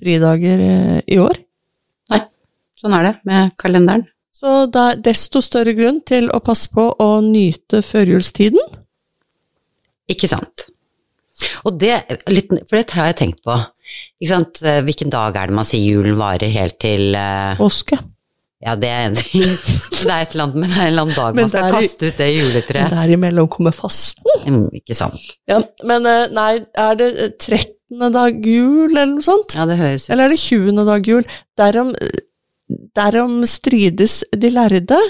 [0.00, 1.38] fridager eh, i år.
[2.12, 2.22] Nei,
[2.76, 4.06] Sånn er det med kalenderen.
[4.36, 8.60] Så det er desto større grunn til å passe på å nyte førjulstiden.
[10.12, 10.68] Ikke sant.
[11.68, 11.94] Og det,
[12.28, 13.56] litt, for det har jeg tenkt på.
[14.20, 17.56] Eh, Hvilken dag er det man sier julen varer helt til uh...
[17.58, 17.98] Påske.
[18.66, 19.44] Ja, det er en ting.
[19.96, 22.08] Det er et eller annet, men det er en eller annen dag man skal kaste
[22.08, 22.88] ut det juletreet.
[22.88, 24.42] Men derimellom kommer fasten.
[24.46, 25.28] Mm, ikke sant.
[25.50, 26.50] Ja, men eh, nei,
[26.86, 28.08] er det eh, 13.
[28.14, 29.54] dag jul, eller noe sånt?
[29.54, 30.82] Ja, det høres ut Eller er det 20.
[30.90, 31.30] dag jul?
[31.58, 31.94] Derom,
[32.98, 35.00] derom strides de lærde.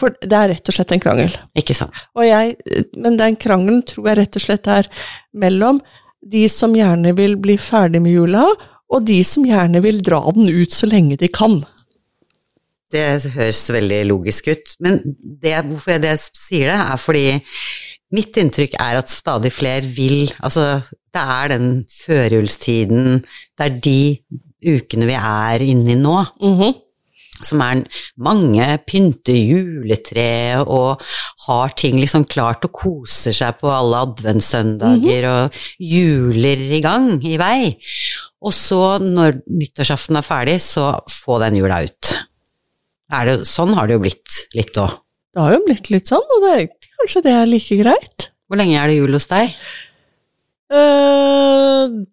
[0.00, 1.34] For det er rett og slett en krangel.
[1.56, 2.04] Ikke sant.
[2.18, 2.58] Og jeg,
[3.00, 4.90] men den krangelen tror jeg rett og slett er
[5.32, 5.80] mellom
[6.24, 8.44] de som gjerne vil bli ferdig med jula,
[8.92, 11.62] og de som gjerne vil dra den ut så lenge de kan.
[12.94, 14.76] Det høres veldig logisk ut.
[14.84, 15.00] Men
[15.42, 17.26] det, hvorfor jeg det sier det, er fordi
[18.14, 20.84] mitt inntrykk er at stadig flere vil Altså,
[21.14, 23.20] det er den førjulstiden,
[23.58, 24.00] det er de
[24.74, 26.16] ukene vi er inni nå.
[26.42, 26.72] Mm nå,
[27.42, 27.82] som er
[28.22, 31.02] mange pynter juletre og
[31.46, 37.36] har ting liksom klart og koser seg på alle adventssøndager og juler i gang, i
[37.40, 37.74] vei.
[38.44, 42.14] Og så, når nyttårsaften er ferdig, så få den jula ut.
[43.28, 44.98] Det, sånn har det jo blitt litt òg.
[45.34, 46.56] Det har jo blitt litt sånn, og det,
[47.00, 48.28] kanskje det er like greit.
[48.46, 49.54] Hvor lenge er det jul hos deg?
[50.74, 52.04] Uh,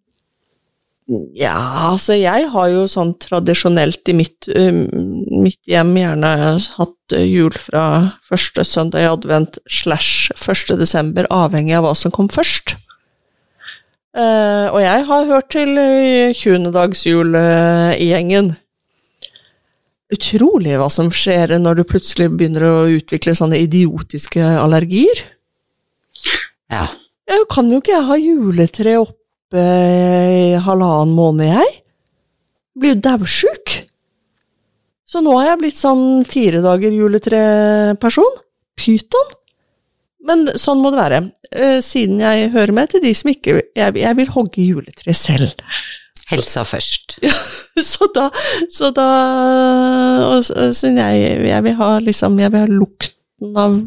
[1.36, 1.58] ja,
[1.92, 6.30] altså jeg har jo sånn tradisjonelt i mitt, eh, mitt hjem gjerne
[6.78, 7.84] hatt eh, jul fra
[8.28, 12.78] første søndag i advent slash første desember, avhengig av hva som kom først.
[14.12, 16.72] Og jeg har hørt til eh, 20.
[16.76, 18.54] dags jul i gjengen.
[20.12, 25.24] Utrolig hva som skjer når du plutselig begynner å utvikle sånne idiotiske allergier.
[26.72, 26.88] Ja.
[27.32, 31.78] Jeg kan jo ikke jeg ha juletre oppe i halvannen måned, jeg.
[32.76, 33.78] Blir jo daudsjuk.
[35.12, 38.36] Så nå har jeg blitt sånn fire dager juletreperson.
[38.80, 39.34] Pyton.
[40.28, 41.20] Men sånn må det være,
[41.52, 45.56] eh, siden jeg hører med til de som ikke Jeg, jeg vil hogge juletre selv.
[46.32, 47.18] Helsa først.
[47.92, 48.26] Så da,
[48.70, 49.06] så da
[50.28, 53.78] og så- Siden jeg, jeg vil ha liksom Jeg vil ha lukten av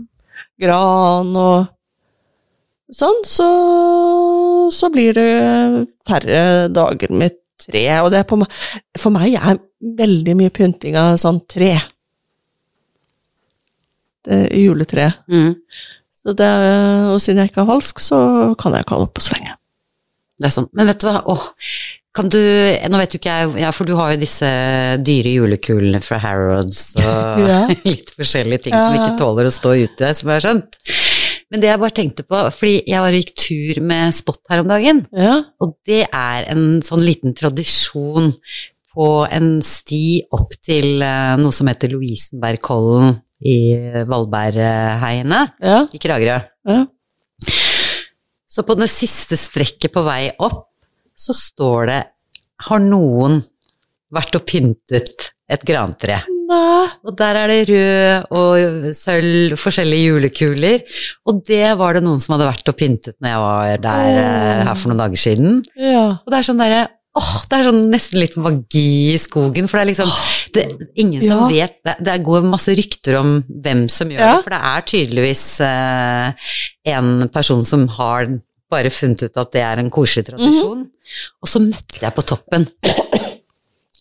[0.61, 1.67] gran og
[2.95, 3.47] sånn, så,
[4.73, 5.27] så blir det
[6.09, 7.83] færre dager med tre.
[8.05, 8.39] Og det er på,
[9.01, 9.59] for meg er
[9.99, 11.73] veldig mye pynting av sånn tre.
[14.25, 15.11] Det, juletre.
[15.29, 15.55] Mm.
[16.23, 16.51] Så det,
[17.13, 18.19] og siden jeg ikke har valsk, så
[18.61, 19.57] kan jeg ikke holde på så lenge.
[20.41, 20.71] Det er sånn.
[20.73, 21.45] Men vet du hva, åh,
[22.15, 24.49] kan du Nå vet jo ikke jeg, ja, for du har jo disse
[25.05, 27.63] dyre julekulene fra Harrods og Ja.
[27.91, 30.79] litt forskjellige ting som ikke tåler å stå ute, som jeg har skjønt.
[31.53, 34.63] Men det jeg bare tenkte på, fordi jeg var og gikk tur med Spot her
[34.65, 35.35] om dagen, Ja.
[35.63, 38.33] og det er en sånn liten tradisjon
[38.95, 43.57] på en sti opp til eh, noe som heter Lovisenbergkollen i
[44.09, 45.81] Valbergheiene Ja.
[45.93, 46.39] i Kragerø.
[46.71, 46.85] ja.
[48.55, 50.69] Så på det siste strekket på vei opp,
[51.15, 52.03] så står det
[52.69, 53.41] Har noen
[54.15, 56.23] vært og pyntet et grantre?
[56.45, 56.87] Nei.
[57.05, 60.83] Og der er det rød og sølv, forskjellige julekuler.
[61.29, 64.67] Og det var det noen som hadde vært og pyntet når jeg var der oh.
[64.69, 65.63] her for noen dager siden.
[65.79, 66.05] Ja.
[66.21, 66.85] Og det er sånn derre
[67.15, 70.09] Åh, det er sånn nesten litt magi i skogen, for det er liksom
[70.57, 70.65] det,
[70.99, 71.47] Ingen som Ja.
[71.47, 74.33] vet det, det går masse rykter om hvem som gjør Ja.
[74.35, 76.51] det, for det er tydeligvis eh,
[76.97, 78.27] en person som har
[78.75, 80.85] bare funnet ut at det er en koselig tradisjon.
[81.41, 82.69] Og så møtte jeg på toppen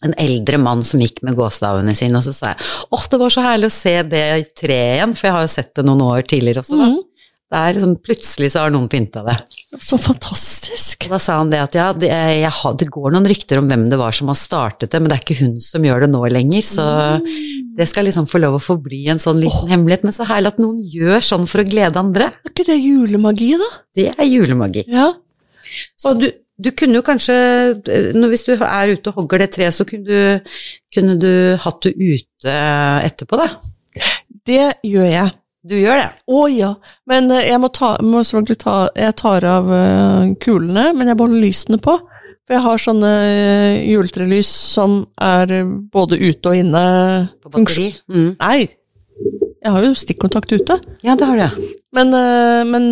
[0.04, 3.32] en eldre mann som gikk med gåstavene sine, og så sa jeg åh, det var
[3.32, 6.04] så herlig å se det i treet igjen, for jeg har jo sett det noen
[6.04, 6.90] år tidligere også, da.
[6.92, 7.13] Mm Det
[7.58, 9.36] er liksom, plutselig så har noen pynta det.
[9.84, 11.08] Så fantastisk.
[11.08, 13.88] Og da sa han det at ja, det, jeg det går noen rykter om hvem
[13.92, 16.22] det var som har startet det, men det er ikke hun som gjør det nå
[16.34, 16.86] lenger, så
[17.78, 20.06] det skal liksom få lov å forbli en sånn liten hemmelighet.
[20.08, 22.32] Men så herlig at noen gjør sånn for å glede andre.
[22.44, 23.70] Er ikke det julemagi, da?
[23.98, 24.86] Det er julemagi.
[24.94, 25.12] Ja.
[26.00, 26.28] Så du,
[26.62, 27.36] du kunne jo kanskje,
[28.30, 30.58] hvis du er ute og hogger det treet, så kunne du,
[30.94, 31.32] kunne du
[31.64, 32.58] hatt det ute
[33.10, 33.50] etterpå, da.
[34.44, 35.32] Det gjør jeg.
[35.64, 36.10] Du gjør det.
[36.28, 36.74] Å ja.
[37.10, 41.20] Men eh, jeg må, ta, må selvfølgelig ta Jeg tar av eh, kulene, men jeg
[41.20, 41.94] beholder lysene på.
[42.44, 46.84] For jeg har sånne uh, juletrelys som er eh, både ute og inne.
[47.40, 47.96] På batteri.
[48.12, 48.36] Mm.
[48.42, 48.68] Nei,
[49.64, 50.76] jeg har jo stikkontakt ute.
[51.08, 51.48] Ja, det har du.
[51.96, 52.84] Men, eh, men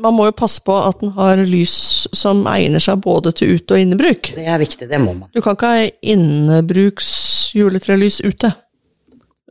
[0.00, 3.74] man må jo passe på at den har lys som egner seg både til ute-
[3.76, 4.32] og innebruk.
[4.32, 5.28] Det er viktig, det må man.
[5.36, 5.84] Du kan ikke ha
[6.14, 8.48] innebruksjuletrelys ute.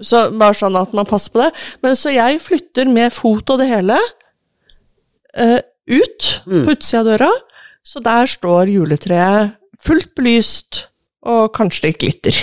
[0.02, 1.52] Så bare sånn at man passer på det.
[1.86, 3.98] Men så jeg flytter med fot og det hele
[5.40, 5.60] uh,
[5.92, 6.66] ut Mm.
[6.66, 7.30] på utsida av døra,
[7.84, 10.84] så der står juletreet fullt belyst,
[11.26, 12.38] og kanskje det glitter.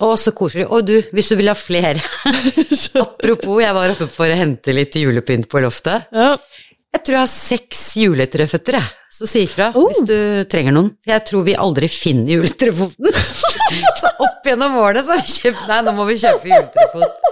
[0.00, 0.66] Å, så koselig.
[0.68, 2.00] Og du, hvis du vil ha flere
[3.00, 6.08] Apropos, jeg var oppe for å hente litt julepynt på loftet.
[6.12, 6.36] ja.
[6.96, 8.92] Jeg tror jeg har seks juletreføtter, jeg.
[9.12, 9.84] Så si ifra Oh.
[9.90, 10.86] hvis du trenger noen.
[11.04, 13.10] Jeg tror vi aldri finner juletrefoten.
[14.00, 17.26] så opp gjennom årene så har vi kjøpt Nei, nå må vi kjøpe juletrefot.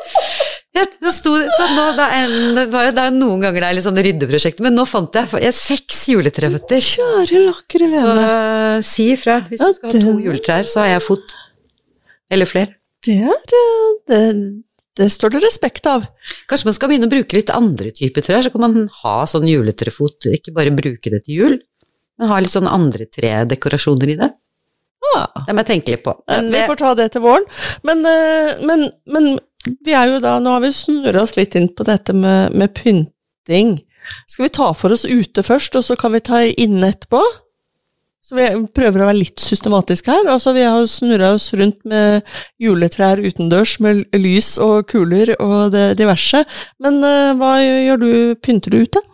[0.75, 3.69] Ja, det, sto, så nå, det, er en, det, var, det er noen ganger det
[3.69, 6.83] er litt sånn ryddeprosjekt, men nå fant jeg, jeg seks juletreføtter.
[6.83, 8.15] Kjære lakre Så
[8.91, 11.37] si ifra hvis Ja, du skal ha to juletrær, så har jeg fot.
[12.35, 12.75] Eller flere.
[13.05, 14.23] Det er eh, det,
[14.99, 16.09] det står det respekt av.
[16.51, 19.47] Kanskje man skal begynne å bruke litt andre typer trær, så kan man ha sånn
[19.51, 21.57] juletrefot, ikke bare bruke det til jul,
[22.19, 24.31] men ha litt sånn andre tredekorasjoner i det.
[25.47, 26.15] Det må jeg tenke litt på.
[26.31, 27.47] Men Vi det, får ta det til våren.
[27.87, 29.31] Men, eh, men, men
[29.85, 32.75] vi er jo da Nå har vi snurra oss litt inn på dette med, med
[32.77, 33.79] pynting.
[34.29, 37.23] Skal vi ta for oss ute først, og så kan vi ta inne etterpå?
[38.25, 40.29] Så vi prøver å være litt systematiske her.
[40.33, 42.25] Altså, vi har snurra oss rundt med
[42.61, 46.41] juletrær utendørs med lys og kuler og det diverse.
[46.81, 48.13] Men uh, hva gjør du?
[48.41, 49.05] Pynter du ute?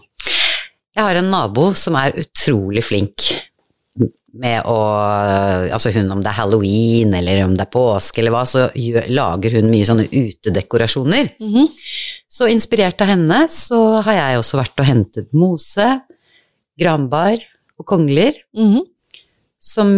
[1.01, 3.31] jeg har en nabo som er utrolig flink
[4.33, 4.77] med å
[5.71, 8.69] Altså hun, om det er halloween eller om det er påske eller hva, så
[9.11, 11.35] lager hun mye sånne utedekorasjoner.
[11.41, 11.69] Mhm.
[12.31, 15.89] Så inspirert av henne, så har jeg også vært og hentet mose,
[16.79, 17.39] granbar
[17.79, 18.35] og kongler.
[18.57, 18.87] Mhm.
[19.63, 19.91] som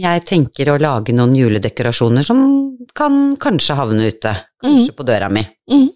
[0.00, 2.38] jeg tenker å lage noen juledekorasjoner som
[2.96, 4.32] kan kanskje havne ute.
[4.64, 5.44] Kanskje på døra mi.
[5.68, 5.90] Mhm.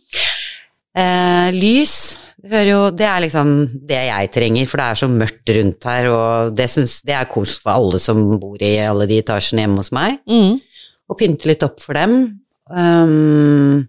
[0.94, 2.07] Eh, lys
[2.42, 3.48] jo Det er liksom
[3.88, 7.24] det jeg trenger, for det er så mørkt rundt her, og det, synes, det er
[7.24, 10.20] kos for alle som bor i alle de etasjene hjemme hos meg.
[10.28, 10.60] å
[11.10, 12.40] Og pynte litt opp for dem.
[12.70, 13.88] Um,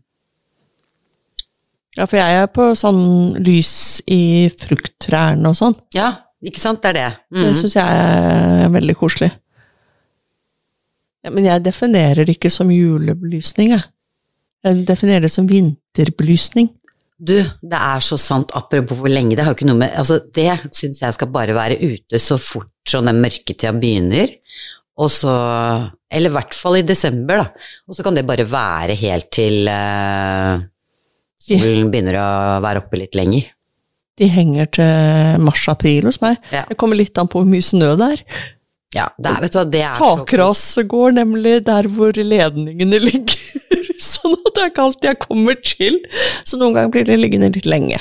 [1.98, 5.76] Ja, for jeg er på sånn lys i frukttrærne og sånn.
[5.94, 6.82] ja, ikke sant?
[6.82, 7.18] Det er det.
[7.32, 7.56] Det Mhm.
[7.56, 9.32] syns jeg er veldig koselig.
[11.24, 13.84] Ja, men jeg definerer det ikke som julebelysning, jeg.
[14.64, 16.70] Jeg definerer det som vinterbelysning.
[17.20, 20.22] Du, det er så sant, apropos hvor lenge, det har jo ikke noe med Altså,
[20.36, 24.32] det syns jeg skal bare være ute så fort som den mørketida begynner,
[25.00, 25.34] og så
[26.10, 27.68] Eller i hvert fall i desember, da.
[27.88, 30.64] Og så kan det bare være helt til uh,
[31.44, 32.30] solen begynner å
[32.64, 33.52] være oppe litt lenger.
[34.20, 36.40] De henger til mars-april hos meg.
[36.52, 36.66] Ja.
[36.68, 38.24] Det kommer litt an på hvor mye snø det er.
[38.96, 42.98] Ja, det er, vet du hva, det er så Takras går nemlig der hvor ledningene
[43.04, 43.39] ligger,
[44.20, 46.00] sånn at det er ikke alltid jeg kommer til.
[46.46, 48.00] Så noen ganger blir det liggende litt lenge.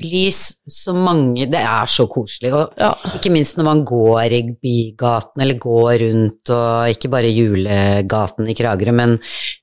[0.00, 2.52] Lys så mange Det er så koselig.
[2.56, 2.92] Og Ja.
[3.16, 8.54] ikke minst når man går i bygaten, eller går rundt, og ikke bare julegaten i
[8.54, 9.18] Kragerø, men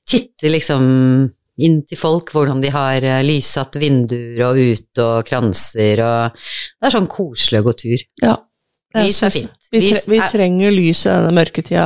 [0.06, 5.98] titter liksom inn til folk, hvordan de har eh, lyssatt vinduer og ute og kranser
[6.06, 8.04] og Det er sånn koselig å gå tur.
[8.22, 8.36] ja.
[8.94, 9.50] Lys er fint.
[9.70, 11.82] Vi, tre, vi er- trenger lys i denne mørketida,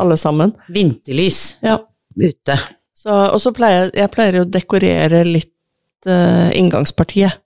[0.00, 0.54] alle sammen.
[0.72, 1.78] Vinterlys Ja.
[2.16, 2.56] ute.
[3.06, 5.52] Og så pleier jeg, pleier å dekorere litt
[6.08, 7.38] uh, inngangspartiet.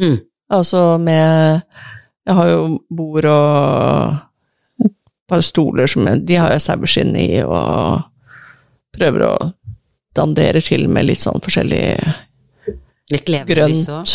[0.00, 0.20] Mm.
[0.50, 1.60] Altså med
[2.26, 4.94] Jeg har jo bord og et
[5.30, 8.00] par stoler som jeg, De har jeg saueskinn i, og
[8.96, 9.34] prøver å
[10.16, 11.84] dandere til med litt sånn forskjellig
[13.10, 14.14] Litt levende lys òg.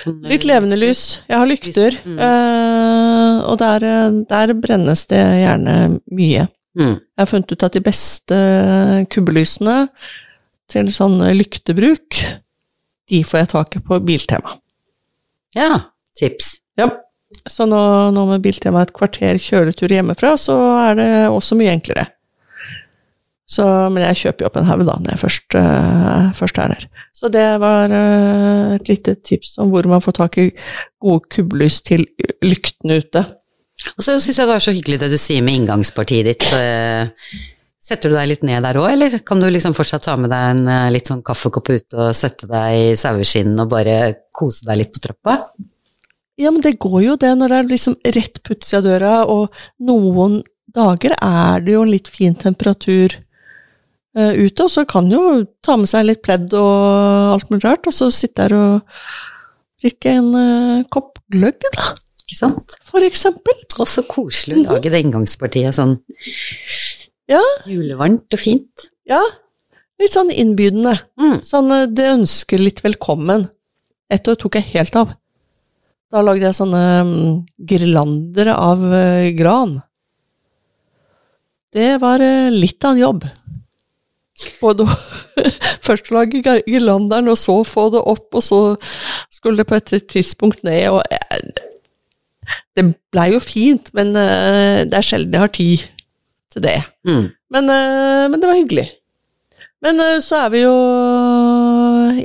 [0.00, 1.02] Sånn, Litt levende lys.
[1.28, 2.18] Jeg har lykter, Mm.
[2.18, 3.84] Uh, og der,
[4.30, 5.74] der brennes det gjerne
[6.08, 6.46] mye.
[6.78, 6.96] Mm.
[6.96, 8.38] Jeg har funnet ut at de beste
[9.12, 9.76] kubbelysene
[10.72, 12.20] til sånn lyktebruk,
[13.12, 14.56] de får jeg tak i på Biltema.
[15.56, 15.82] Ja,
[16.16, 16.54] tips.
[16.80, 16.88] Ja.
[17.48, 17.78] Så nå,
[18.14, 20.56] nå med Biltema et kvarter kjøretur hjemmefra, så
[20.86, 22.06] er det også mye enklere.
[23.52, 26.72] Så, men jeg kjøper jo opp en haug da, når jeg først, uh, først er
[26.72, 26.86] der.
[27.16, 30.46] Så det var uh, et lite tips om hvor man får tak i
[31.02, 32.06] gode kubbelys til
[32.44, 33.26] lyktene ute.
[33.96, 36.46] Og så syns jeg det var så hyggelig det du sier med inngangspartiet ditt.
[36.56, 37.10] eh,
[37.82, 40.52] Setter du deg litt ned der òg, eller kan du liksom fortsatt ta med deg
[40.52, 43.96] en eh, litt sånn kaffekopp ut og sette deg i saueskinn og bare
[44.30, 45.34] kose deg litt på trappa?
[46.38, 49.16] Ja, men det går jo det når det er liksom rett på utsida av døra,
[49.26, 50.38] og noen
[50.72, 53.18] dager er det jo en litt fin temperatur
[54.16, 57.90] uh, ute, og så kan jo ta med seg litt pledd og alt mulig rart,
[57.90, 59.02] og så sitte der og
[59.82, 61.92] drikke en uh, kopp gløgg, da,
[62.32, 62.76] Ikke sant?
[62.88, 63.58] for eksempel.
[63.76, 65.98] Og så koselig å lage det inngangspartiet sånn
[67.28, 67.42] Ja.
[67.68, 68.88] julevarmt og fint.
[69.08, 69.20] Ja,
[70.00, 70.94] litt sånn innbydende.
[71.20, 71.42] Mm.
[71.44, 73.50] Sånn, eh, det ønsker litt velkommen.
[74.10, 75.12] Et år tok jeg helt av.
[76.12, 77.36] Da lagde jeg sånne mm,
[77.68, 79.78] girlander av eh, gran.
[81.72, 83.24] Det var eh, litt av en jobb.
[84.60, 84.96] Både å
[85.86, 88.60] først lage girlanderen, og så få det opp, og så
[89.32, 91.31] skulle det på et tidspunkt ned, og eh,
[92.72, 95.84] Det blei jo fint, men uh, det er sjelden jeg har tid
[96.52, 96.78] til det.
[97.08, 97.26] Mm.
[97.52, 98.86] Men, uh, men det var hyggelig.
[99.84, 100.72] Men uh, så er vi jo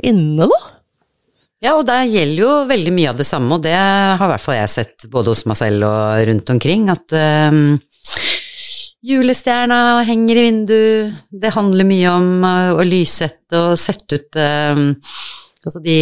[0.00, 0.60] inne, da.
[1.58, 4.44] Ja, og der gjelder jo veldig mye av det samme, og det har i hvert
[4.44, 7.14] fall jeg sett både hos meg selv og rundt omkring, at
[9.08, 12.46] julestjerna henger i vinduet, det handler mye om
[12.78, 15.98] å lyssette og sette ut altså de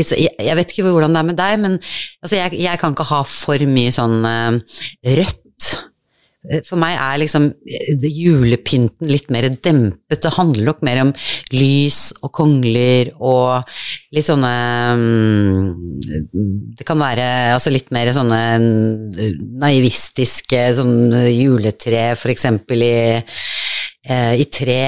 [0.00, 1.78] så, jeg, jeg vet ikke hvordan det er med deg, men
[2.24, 4.82] altså jeg, jeg kan ikke ha for mye sånn uh,
[5.20, 5.40] rødt.
[6.66, 10.18] For meg er liksom eh, julepynten litt mer dempet.
[10.24, 11.12] Det handler nok mer om
[11.54, 13.62] lys og kongler og
[14.10, 14.50] litt sånne
[14.98, 15.68] mm,
[16.74, 18.40] Det kan være altså litt mer sånne
[19.62, 24.82] naivistiske sånn juletre, for eksempel i, eh, i tre.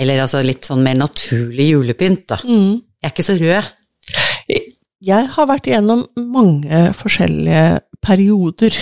[0.00, 2.40] Eller altså litt sånn mer naturlig julepynt, da.
[3.04, 3.72] Jeg er ikke så rød.
[5.06, 8.74] Jeg har vært igjennom mange forskjellige perioder.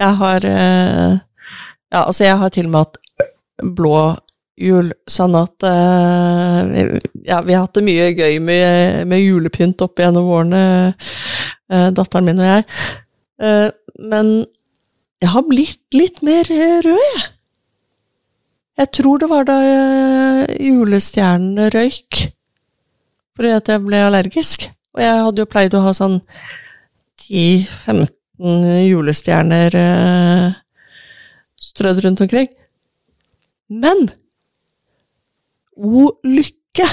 [0.00, 1.18] Jeg har eh,
[1.94, 2.98] Ja, altså, jeg har til og med hatt
[3.78, 4.00] blå
[4.58, 6.98] jul, sånn at eh,
[7.28, 10.64] Ja, vi har hatt det mye gøy med, med julepynt opp gjennom årene,
[11.70, 12.66] eh, datteren min og jeg.
[13.96, 14.30] Men
[15.22, 17.26] jeg har blitt litt mer rød, jeg.
[18.80, 19.56] Jeg tror det var da
[20.60, 22.26] julestjernene røyk,
[23.36, 24.66] fordi at jeg ble allergisk.
[24.96, 26.20] Og jeg hadde jo pleid å ha sånn
[27.26, 28.06] 10-15
[28.86, 30.54] julestjerner eh,
[31.60, 32.48] strødd rundt omkring.
[33.68, 34.06] Men
[35.76, 36.88] o lykke!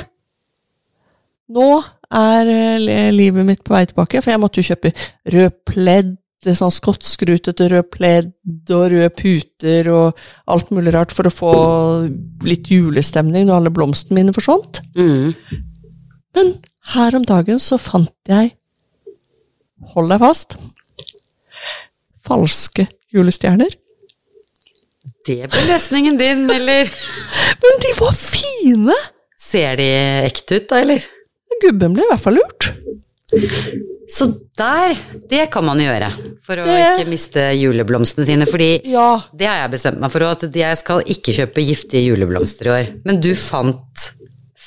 [1.54, 1.70] Nå
[2.14, 4.94] er eh, livet mitt på vei tilbake, for jeg måtte jo kjøpe
[5.34, 10.18] rød pledd, sånn skotskrutete rød pledd og røde puter og
[10.52, 11.52] alt mulig rart for å få
[12.44, 14.82] litt julestemning når alle blomstene mine forsvant.
[15.00, 15.32] Mm.
[16.36, 16.52] Men
[16.94, 18.54] her om dagen så fant jeg,
[19.94, 20.58] hold deg fast,
[22.26, 23.74] falske julestjerner.
[25.28, 26.90] Det ble løsningen din, eller?
[27.64, 28.96] Men de var fine!
[29.44, 29.88] Ser de
[30.28, 31.04] ekte ut, da, eller?
[31.62, 32.70] Gubben ble i hvert fall lurt.
[34.14, 34.26] Så
[34.60, 34.94] der,
[35.32, 36.10] det kan man gjøre
[36.46, 39.22] for å Det- ikke miste juleblomstene sine, fordi Ja.
[39.34, 42.92] det har jeg bestemt meg for, at jeg skal ikke kjøpe giftige juleblomster i år.
[43.06, 44.10] Men du fant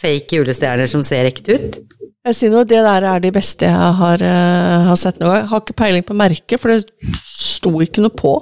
[0.00, 1.78] fake julestjerner som ser ekte ut?
[2.26, 5.36] Jeg sier noe, Det der er de beste jeg har, uh, har sett gang.
[5.38, 6.82] Jeg har ikke peiling på merket, for det
[7.30, 8.32] sto ikke noe på.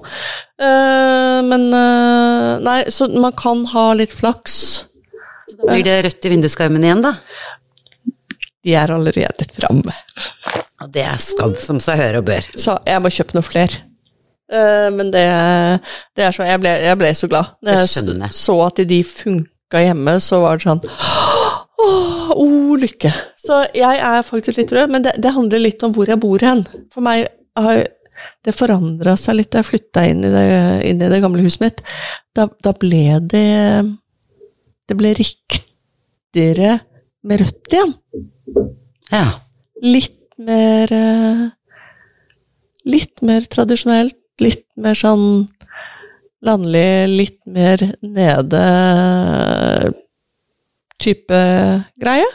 [0.61, 4.57] Uh, men uh, Nei, så man kan ha litt flaks.
[5.51, 7.17] Så Da blir det rødt i vinduskarmen igjen, da.
[8.65, 9.93] De er allerede framme.
[10.81, 12.49] Og det er skadd som seg høre og bør.
[12.57, 13.85] Så jeg må kjøpe noe flere.
[14.53, 15.25] Eh, men det,
[16.17, 17.55] det er så Jeg ble, jeg ble så glad.
[17.65, 18.33] Når jeg.
[18.37, 20.83] så at de funka hjemme, så var det sånn
[21.83, 23.11] Åh, oh, lykke.
[23.41, 26.45] Så jeg er faktisk litt rød, men det, det handler litt om hvor jeg bor
[26.47, 26.63] hen.
[26.95, 27.27] For meg
[27.59, 27.83] har
[28.47, 31.83] det forandra seg litt da jeg flytta inn, inn i det gamle huset mitt.
[32.35, 33.47] Da, da ble det
[34.85, 36.79] Det ble riktigere
[37.25, 37.95] med rødt igjen.
[39.11, 39.27] Ja.
[39.83, 41.45] Litt mer eh,
[42.85, 45.47] Litt mer tradisjonelt, litt mer sånn
[46.45, 48.61] landlig, litt mer nede
[51.03, 51.39] type
[52.01, 52.27] greie.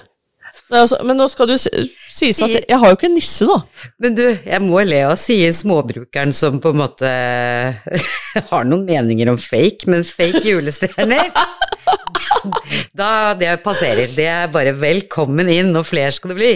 [0.69, 1.71] Altså, men nå skal du si-
[2.13, 3.55] sies at jeg, har jo ikke nisse, da.
[4.03, 7.09] Men du, jeg må le av sier småbrukeren som på en måte
[8.51, 11.31] har noen meninger om fake, men fake julestjerner
[12.99, 14.11] Da det passerer.
[14.15, 16.51] Det er bare velkommen inn, og flere skal det bli.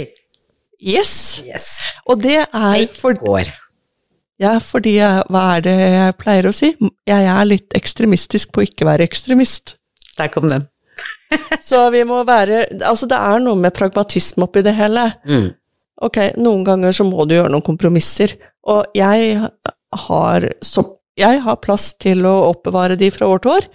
[0.84, 1.14] Yes!
[1.48, 1.72] Yes.
[2.10, 3.50] Og det er for, går.
[4.44, 6.74] ja, fordi jeg, Hva er det jeg pleier å si?
[7.08, 9.78] Jeg er litt ekstremistisk på å ikke være ekstremist.
[10.20, 10.68] Der kom den.
[11.70, 15.08] Så vi må være Altså, det er noe med pragmatisme oppi det hele.
[15.26, 15.48] Mm.
[16.04, 18.36] Ok, noen ganger så må du gjøre noen kompromisser.
[18.70, 19.40] Og jeg
[20.08, 20.86] har så
[21.20, 23.68] jeg har plass til å oppbevare de fra år til år,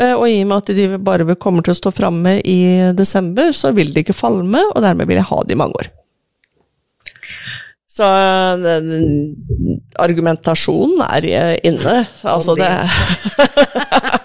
[0.00, 2.58] eh, og i og med at de bare kommer til å stå framme i
[2.96, 5.90] desember, så vil de ikke falme, og dermed vil jeg ha de i mange år.
[7.96, 8.06] Så
[10.04, 12.02] argumentasjonen er eh, inne.
[12.28, 12.68] Altså det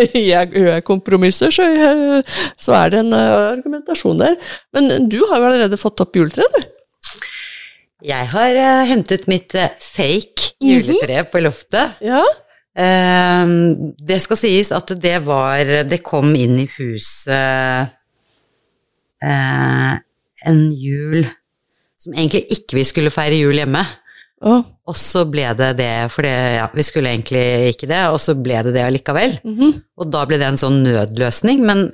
[0.32, 2.20] Jeg gjør kompromisser, så, jeg,
[2.60, 4.36] så er det en eh, argumentasjon der.
[4.74, 6.76] Men du har jo allerede fått opp juletreet, du.
[8.10, 11.98] Jeg har uh, hentet mitt uh, fake juletre på loftet.
[12.00, 12.22] Ja.
[12.72, 17.96] Uh, det skal sies at det var Det kom inn i huset
[19.20, 21.26] en jul
[22.00, 23.82] som egentlig ikke vi skulle feire jul hjemme.
[24.40, 24.54] Å,
[24.90, 27.44] Og så ble det det, for det, ja, vi skulle egentlig
[27.76, 29.36] ikke det, og så ble det det allikevel.
[29.46, 29.76] mhm.
[30.00, 31.84] Og da ble det en sånn nødløsning, men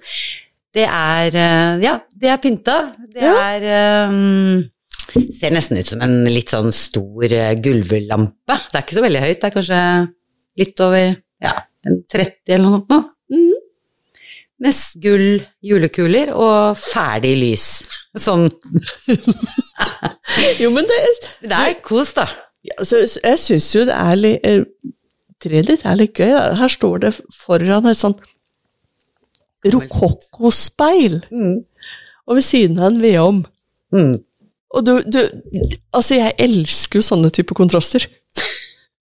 [0.76, 2.78] det er eh, Ja, det er pynta.
[3.12, 3.34] Det Ja.
[3.56, 4.64] er um,
[5.32, 8.56] Ser nesten ut som en litt sånn stor eh, gulvlampe.
[8.72, 9.82] Det er ikke så veldig høyt, det er kanskje
[10.60, 11.04] litt over
[11.44, 11.52] ja,
[11.86, 12.98] en 30 eller noe sånt nå.
[13.36, 13.52] Mhm.
[14.64, 15.26] Med gull
[15.68, 17.66] julekuler og ferdig lys.
[18.16, 18.46] Sånn
[20.60, 21.00] Jo, men det,
[21.44, 22.24] Det er kos, da.
[22.66, 24.64] Ja, så, jeg syns jo det er litt eh,
[25.44, 26.30] Treet ditt er litt gøy.
[26.56, 28.22] Her står det foran et sånt
[29.66, 31.58] rokokkospeil, Mm.
[32.26, 33.42] og ved siden av en vedovn.
[33.92, 34.14] Mm.
[34.76, 35.18] Og du, du
[35.94, 38.06] Altså, jeg elsker jo sånne typer kontraster.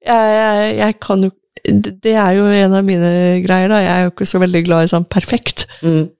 [0.05, 1.32] Jeg, jeg, jeg kan jo
[1.66, 3.80] Det er jo en av mine greier, da.
[3.82, 5.63] Jeg er jo ikke så veldig glad i sånn perfekt.
[5.82, 6.11] Mm.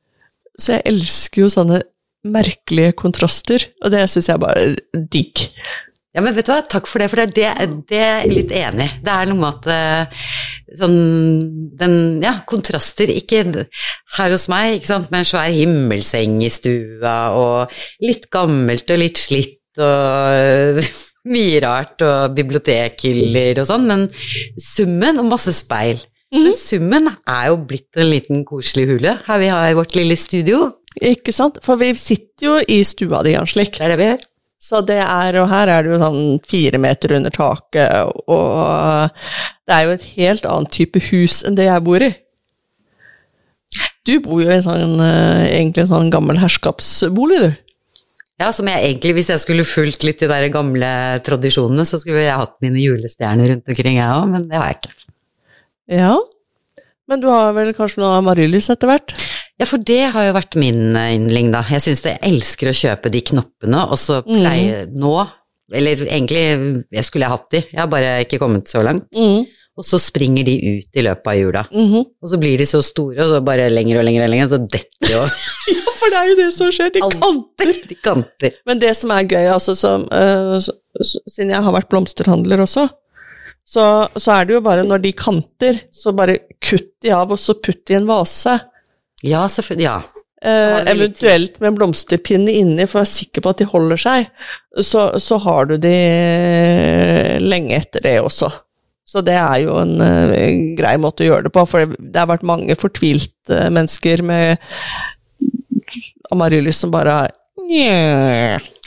[0.58, 1.82] Så jeg elsker jo sånne
[2.26, 4.64] merkelige kontraster, og det syns jeg bare
[5.14, 5.44] digg.
[6.16, 8.52] Ja, men vet du hva, takk for det, for det er det, er jeg litt
[8.56, 8.92] enig i.
[9.04, 10.28] Det er noe med at eh,
[10.80, 10.94] sånn
[11.76, 13.42] den, ja, kontraster, ikke
[14.16, 19.02] her hos meg, ikke sant, med en svær himmelseng i stua, og litt gammelt og
[19.02, 20.80] litt slitt, og
[21.36, 24.06] mye rart, og bibliotekhyller og sånn, men
[24.62, 26.00] summen, og masse speil.
[26.36, 30.16] Men summen er jo blitt en liten koselig hule her vi har i vårt lille
[30.20, 30.72] studio.
[30.96, 31.60] Ikke sant?
[31.64, 33.76] For vi sitter jo i stua di, Jan Slik.
[33.76, 34.26] Det er det vi gjør.
[34.66, 39.12] Så det er, og her er det jo sånn fire meter under taket, og
[39.68, 42.10] det er jo et helt annet type hus enn det jeg bor i.
[44.06, 47.52] Du bor jo i en sånn, eh, egentlig en sånn gammel herskapsbolig, du.
[48.42, 50.90] Ja, som jeg egentlig, hvis jeg skulle fulgt litt de der gamle
[51.26, 54.82] tradisjonene, så skulle jeg hatt mine julestjerner rundt omkring, jeg òg, men det har jeg
[54.82, 54.96] ikke.
[56.02, 56.16] Ja.
[57.06, 59.14] Men du har vel kanskje noe amaryllis etter hvert?
[59.56, 61.64] Ja, for det har jo vært min eh, yndling, da.
[61.72, 65.16] Jeg syns jeg elsker å kjøpe de knoppene, og så pleie nå
[65.74, 66.42] Eller egentlig,
[66.94, 69.08] jeg skulle hatt de, jeg har bare ikke kommet så langt.
[69.16, 69.48] Mm.
[69.76, 71.64] Og så springer de ut i løpet av jula.
[71.72, 72.04] Mhm.
[72.24, 74.54] Og så blir de så store, og så bare lenger og lenger og lenger, og
[74.54, 75.34] så detter de over.
[75.66, 77.72] Ja, for det er jo det som skjer, de kanter.
[77.90, 78.60] De kanter.
[78.70, 82.62] Men det som er gøy, altså som uh, så, så, Siden jeg har vært blomsterhandler
[82.62, 82.86] også,
[83.66, 87.42] så, så er det jo bare når de kanter, så bare kutt de av, og
[87.42, 88.54] så putt de i en vase.
[89.26, 89.88] Ja, selvfølgelig.
[89.88, 90.02] Ja.
[90.46, 94.28] Eh, eventuelt med en blomsterpinne inni, for å være sikker på at de holder seg.
[94.84, 98.52] Så, så har du de eh, lenge etter det også.
[99.06, 100.32] Så det er jo en uh,
[100.78, 104.58] grei måte å gjøre det på, for det har vært mange fortvilte mennesker med
[106.34, 107.36] amaryllis som bare har.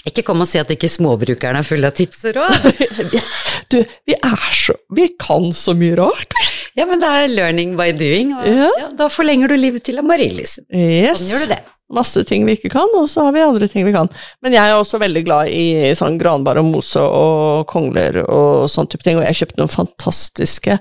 [0.07, 2.68] Ikke kom og si at ikke småbrukerne er fulle av tips og råd.
[3.68, 6.32] Du, vi er så Vi kan så mye rart.
[6.78, 8.70] Ja, men det er learning by doing, og Ja.
[8.80, 10.55] ja, da forlenger du livet til amaryllis.
[10.72, 11.18] Yes.
[11.20, 11.59] Sånn gjør du det.
[11.99, 14.09] Masse ting vi ikke kan, og så har vi andre ting vi kan.
[14.44, 18.88] Men jeg er også veldig glad i sånn granbar og mose og kongler og sånn
[18.92, 20.76] type ting, og jeg kjøpte noen fantastiske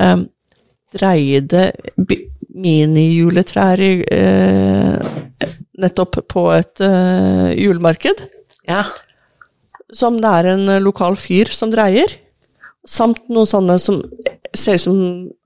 [0.00, 0.26] um,
[0.96, 1.70] dreide
[2.50, 5.50] minijuletrær i, eh,
[5.80, 8.26] nettopp på et uh, julemarked,
[8.70, 8.84] Ja.
[9.92, 12.12] som det er en eh, lokal fyr som dreier,
[12.86, 13.98] samt noen sånne som
[14.56, 15.00] ser ut som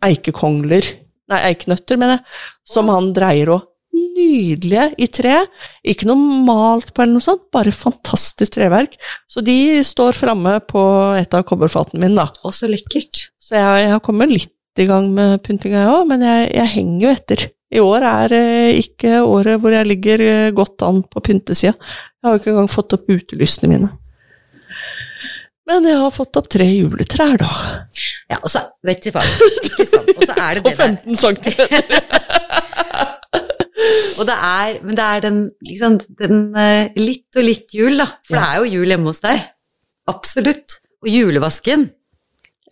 [0.05, 0.87] eikekongler,
[1.33, 2.43] nei, eikenøtter, mener jeg,
[2.75, 3.71] som han dreier òg.
[4.15, 5.41] Nydelige i tre,
[5.87, 8.95] ikke noe malt på eller noe sånt, bare fantastisk treverk.
[9.31, 10.83] Så de står framme på
[11.19, 12.29] et av kobberfatene mine, da.
[12.47, 13.25] Å, så lekkert.
[13.43, 16.73] Så jeg, jeg har kommet litt i gang med pyntinga, jeg òg, men jeg, jeg
[16.77, 17.47] henger jo etter.
[17.73, 21.73] I år er eh, ikke året hvor jeg ligger eh, godt an på pyntesida.
[21.75, 23.89] Jeg har jo ikke engang fått opp utelysene mine.
[25.67, 27.49] Men jeg har fått opp tre juletrær, da.
[28.31, 30.85] Ja, og så, vet du hva, ikke sant, og så er det På det der
[30.93, 31.37] 15 cm.
[34.15, 38.07] Og det er, men det er den, liksom, den eh, litt og litt jul, da.
[38.25, 38.41] For Ja.
[38.41, 39.43] det er jo jul hjemme hos deg.
[40.09, 40.77] Absolutt.
[41.03, 41.89] Og julevasken.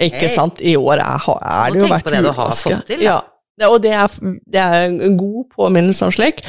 [0.00, 0.32] Ikke Hey.
[0.32, 0.60] sant?
[0.62, 3.04] I år er, har- er det jo vært på det du har fått til, da.
[3.04, 3.18] Ja.
[3.68, 4.18] Og det er,
[4.50, 6.42] det er en god påminnelse om slik.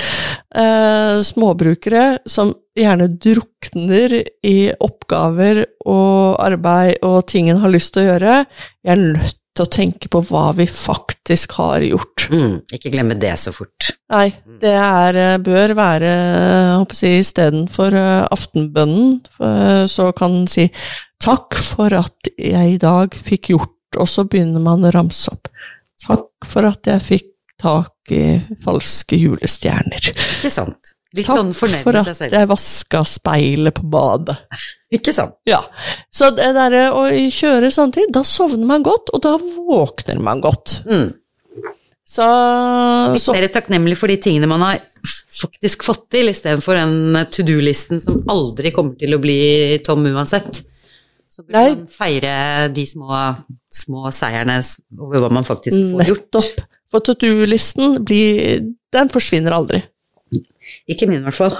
[0.55, 8.05] Eh, småbrukere som gjerne drukner i oppgaver og arbeid og ting en har lyst til
[8.05, 8.43] å gjøre,
[8.83, 12.25] er nødt til å tenke på hva vi faktisk har gjort.
[12.33, 13.91] Mm, ikke glemme det så fort.
[14.13, 20.41] Nei, det er, eh, bør være jeg å si, istedenfor uh, aftenbønnen, eh, så kan
[20.41, 20.67] en si
[21.23, 25.51] takk for at jeg i dag fikk gjort, og så begynner man å ramse opp.
[26.03, 27.29] Takk for at jeg fikk
[27.63, 30.11] tak i falske julestjerner.
[30.11, 30.93] Ikke sant?
[31.13, 32.35] Litt Takk sånn fornøyd for med at seg selv.
[32.39, 34.35] jeg vaska speilet på badet.
[34.97, 35.35] Ikke sant?
[35.45, 35.59] Ja.
[36.11, 40.79] Så det derre å kjøre samtidig, da sovner man godt, og da våkner man godt.
[40.89, 41.11] Mm.
[42.13, 42.25] Så,
[43.13, 44.81] Litt mer takknemlig for de tingene man har
[45.43, 49.39] faktisk fått til, istedenfor den to do-listen som aldri kommer til å bli
[49.85, 50.63] tom uansett.
[51.33, 51.73] Så burde Nei.
[51.73, 52.33] man feire
[52.75, 53.09] de små,
[53.73, 54.59] små seierne
[54.99, 56.27] over hva man faktisk får gjort.
[56.29, 56.65] Nettopp.
[56.93, 59.79] For to do-listen Den forsvinner aldri.
[60.85, 61.55] Ikke min, i hvert fall.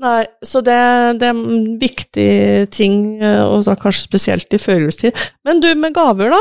[0.00, 0.78] Nei, så det,
[1.20, 2.30] det er en viktig
[2.72, 5.18] ting, eh, og kanskje spesielt i førjulstid.
[5.44, 6.40] Men du, med gaver, da?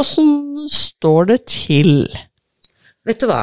[0.00, 2.06] Åssen står det til?
[3.06, 3.42] Vet du hva?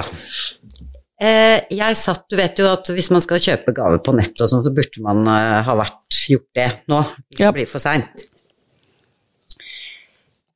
[1.24, 4.50] Eh, jeg satt Du vet jo at hvis man skal kjøpe gaver på nett og
[4.50, 7.06] sånn, så burde man eh, ha vært gjort det nå.
[7.38, 8.26] Det blir for seint.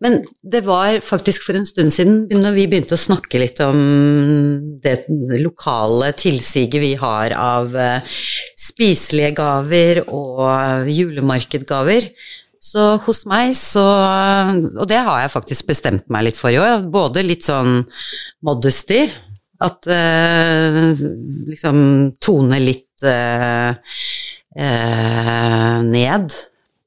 [0.03, 3.79] Men det var faktisk for en stund siden, når vi begynte å snakke litt om
[4.83, 5.07] det
[5.41, 8.17] lokale tilsiget vi har av eh,
[8.61, 12.11] spiselige gaver og julemarkedgaver.
[12.67, 16.83] Så hos meg så Og det har jeg faktisk bestemt meg litt for i år.
[16.91, 17.79] Både litt sånn
[18.45, 19.05] modesty,
[19.63, 20.93] at eh,
[21.49, 21.79] liksom
[22.21, 23.71] tone litt eh,
[24.57, 26.35] eh, ned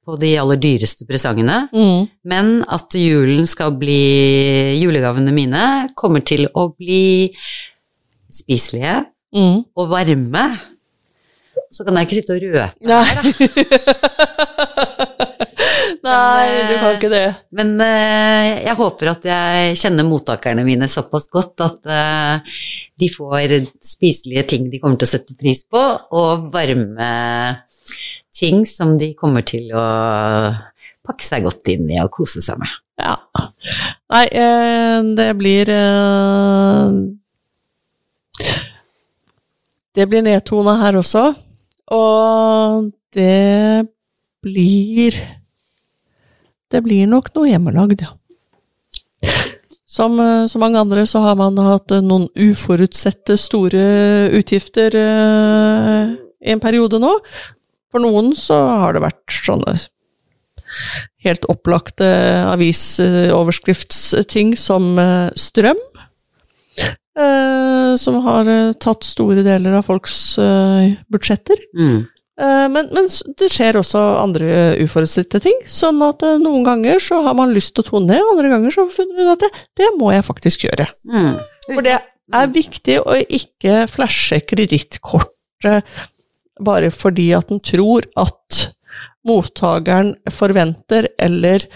[0.07, 1.69] på de aller dyreste presangene.
[1.75, 2.07] Mm.
[2.25, 4.01] Men at julen skal bli
[4.81, 5.65] Julegavene mine
[5.99, 7.33] kommer til å bli
[8.33, 9.61] spiselige Mm.
[9.79, 10.45] og varme.
[11.71, 13.15] Så kan jeg ikke sitte og røpe Nei.
[16.01, 17.27] Nei, du kan ikke det.
[17.55, 22.41] Men eh, jeg håper at jeg kjenner mottakerne mine såpass godt at eh,
[23.01, 23.53] de får
[23.87, 25.83] spiselige ting de kommer til å sette pris på,
[26.17, 27.11] og varme
[28.41, 29.85] ting som de kommer til å
[31.07, 32.73] pakke seg godt inn i og kose seg med.
[33.01, 33.17] Ja.
[34.13, 36.99] Nei, eh, det blir eh,
[39.91, 41.23] Det blir nedtona her også,
[41.97, 43.87] og det
[44.45, 45.17] blir
[46.71, 48.13] Det blir nok noe hjemmelagd, ja.
[49.91, 53.83] Som eh, så mange andre så har man hatt noen uforutsette store
[54.39, 57.17] utgifter i en periode nå.
[57.91, 59.75] For noen så har det vært sånne
[61.25, 62.07] helt opplagte
[62.53, 65.79] avisoverskriftsting som eh, strøm.
[67.19, 70.37] eh, Som har eh, tatt store deler av folks
[71.11, 71.57] budsjetter.
[71.77, 72.07] Mm.
[72.41, 73.05] Men, men
[73.37, 74.47] det skjer også andre
[74.81, 75.59] uforutsette ting.
[75.69, 78.87] Sånn at noen ganger så har man lyst til å tone ned, andre ganger så
[78.87, 80.87] har man at det, det må jeg faktisk gjøre.
[81.05, 81.37] Mm.
[81.67, 85.85] For det er viktig å ikke flashe kredittkortet
[86.65, 88.61] bare fordi at en tror at
[89.27, 91.67] mottakeren forventer, eller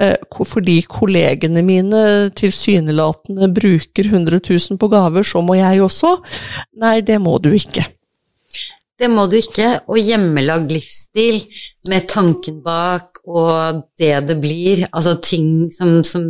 [0.00, 0.16] eh,
[0.46, 2.02] fordi kollegene mine
[2.38, 6.16] tilsynelatende bruker 100 000 på gaver, så må jeg også.
[6.82, 7.86] Nei, det må du ikke.
[9.02, 9.80] Det må du ikke.
[9.90, 11.40] Og hjemmelagd livsstil
[11.90, 16.24] med tanken bak og det det blir, altså ting som som,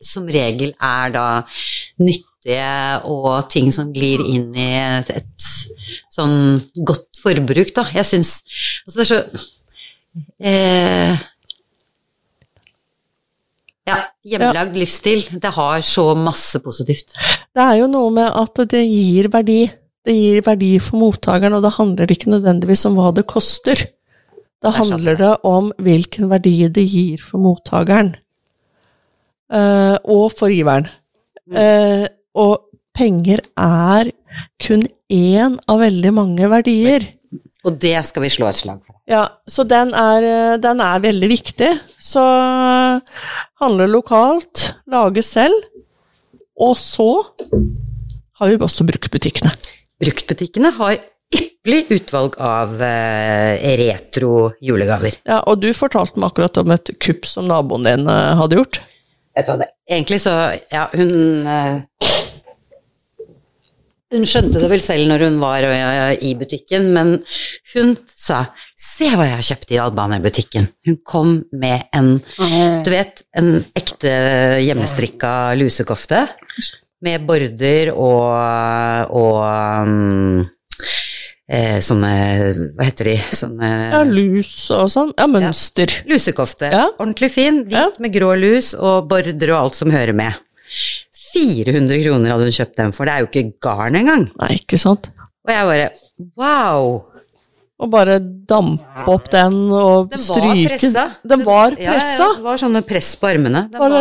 [0.00, 1.26] som regel er da
[2.38, 5.48] nyttige og ting som glir inn i et, et
[6.10, 7.86] sånn godt forbruk, da.
[7.94, 8.42] Jeg syns
[8.86, 9.20] Altså, det er så
[10.40, 11.18] eh,
[13.88, 17.14] Ja, hjemmelagd livsstil, det har så masse positivt.
[17.54, 19.66] Det er jo noe med at det gir verdi.
[20.04, 23.86] Det gir verdi for mottakeren, og det handler ikke nødvendigvis om hva det koster.
[24.60, 28.14] Da er handler det om hvilken verdi det gir for mottakeren.
[29.48, 30.90] Uh, og for giveren.
[31.48, 32.04] Eh,
[32.38, 34.12] og penger er
[34.62, 37.06] kun én av veldig mange verdier.
[37.66, 38.94] Og det skal vi slå et slag for.
[39.08, 41.70] Ja, så den er, den er veldig viktig.
[41.98, 43.20] Så eh,
[43.62, 45.56] handle lokalt, lage selv,
[46.58, 47.10] og så
[48.38, 49.50] har vi også bruktbutikkene.
[50.02, 50.98] Bruktbutikkene har
[51.34, 55.18] ypperlig utvalg av eh, retro julegaver.
[55.28, 58.80] Ja, og du fortalte meg akkurat om et kupp som naboen din eh, hadde gjort.
[59.36, 60.32] Vet du hva det Egentlig så
[60.72, 62.08] Ja, hun eh,
[64.08, 65.64] Hun skjønte det vel selv når hun var
[66.24, 67.10] i butikken, men
[67.74, 68.46] hun sa
[68.80, 70.68] 'se hva jeg har kjøpt i Albania-butikken'.
[70.86, 72.14] Hun kom med en,
[72.84, 74.12] du vet, en ekte
[74.64, 76.22] hjemmestrikka lusekofte
[77.04, 79.36] med border og, og
[79.84, 80.48] um,
[81.48, 82.12] eh, sånne
[82.74, 83.16] Hva heter de?
[83.30, 85.12] Sånne Ja, lus og sånn.
[85.18, 85.92] Ja, mønster.
[86.08, 86.72] Lusekofte.
[86.72, 86.88] Ja.
[86.98, 87.64] Ordentlig fin.
[87.68, 87.90] Hvit Ja.
[88.00, 90.32] med grå lus og border og alt som hører med.
[91.38, 94.26] 400 kroner hadde hun kjøpt den for, det er jo ikke garn engang.
[94.40, 95.10] Nei, ikke sant.
[95.46, 95.90] Og jeg bare
[96.38, 96.98] wow!
[97.78, 101.04] Og bare dampe opp den og Den var pressa.
[101.30, 102.24] Den var pressa.
[102.26, 103.68] Ja, det var sånne press på armene.
[103.70, 103.92] Var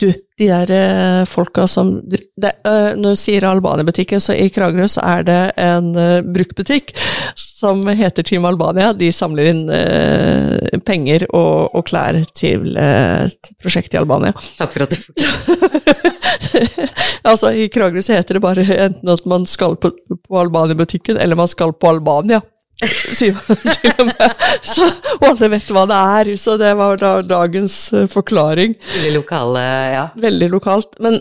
[0.00, 0.06] Du,
[0.40, 5.02] de der eh, folka som det, eh, Når du sier Albania-butikken, så i Kragerø så
[5.04, 6.94] er det en uh, bruktbutikk
[7.36, 8.94] som heter Team Albania.
[8.96, 14.32] De samler inn eh, penger og, og klær til et prosjekt i Albania.
[14.56, 16.88] takk for at du fortalte.
[17.28, 21.36] altså, i Kragerø så heter det bare enten at man skal på, på Albania-butikken, eller
[21.36, 22.40] man skal på Albania.
[24.74, 24.86] Så,
[25.18, 28.76] og alle vet hva det er, så det var da dagens eh, forklaring.
[28.94, 29.64] Veldig lokale,
[29.94, 30.04] ja.
[30.20, 30.96] veldig lokalt.
[31.04, 31.18] Men,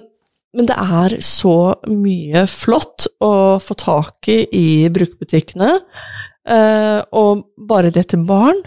[0.55, 1.55] men det er så
[1.91, 3.33] mye flott å
[3.63, 5.71] få tak i i bruktbutikkene.
[6.49, 8.61] Eh, og bare det til barn.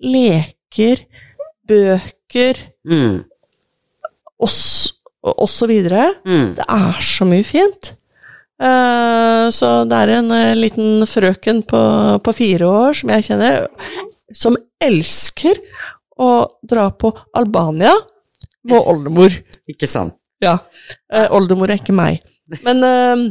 [0.00, 1.04] Leker,
[1.68, 3.18] bøker Mm,
[4.40, 4.52] og,
[5.34, 6.06] og så videre.
[6.24, 6.54] mm.
[6.56, 7.90] Det er så mye fint.
[8.60, 11.82] Eh, så det er en eh, liten frøken på,
[12.24, 13.68] på fire år som jeg kjenner,
[14.36, 15.60] som elsker
[16.20, 16.30] å
[16.68, 17.94] dra på Albania
[18.68, 19.32] med oldemor.
[19.70, 20.16] Ikke sant.
[20.44, 20.58] Ja.
[21.12, 22.20] Eh, oldemor er ikke meg.
[22.66, 23.24] Men, eh,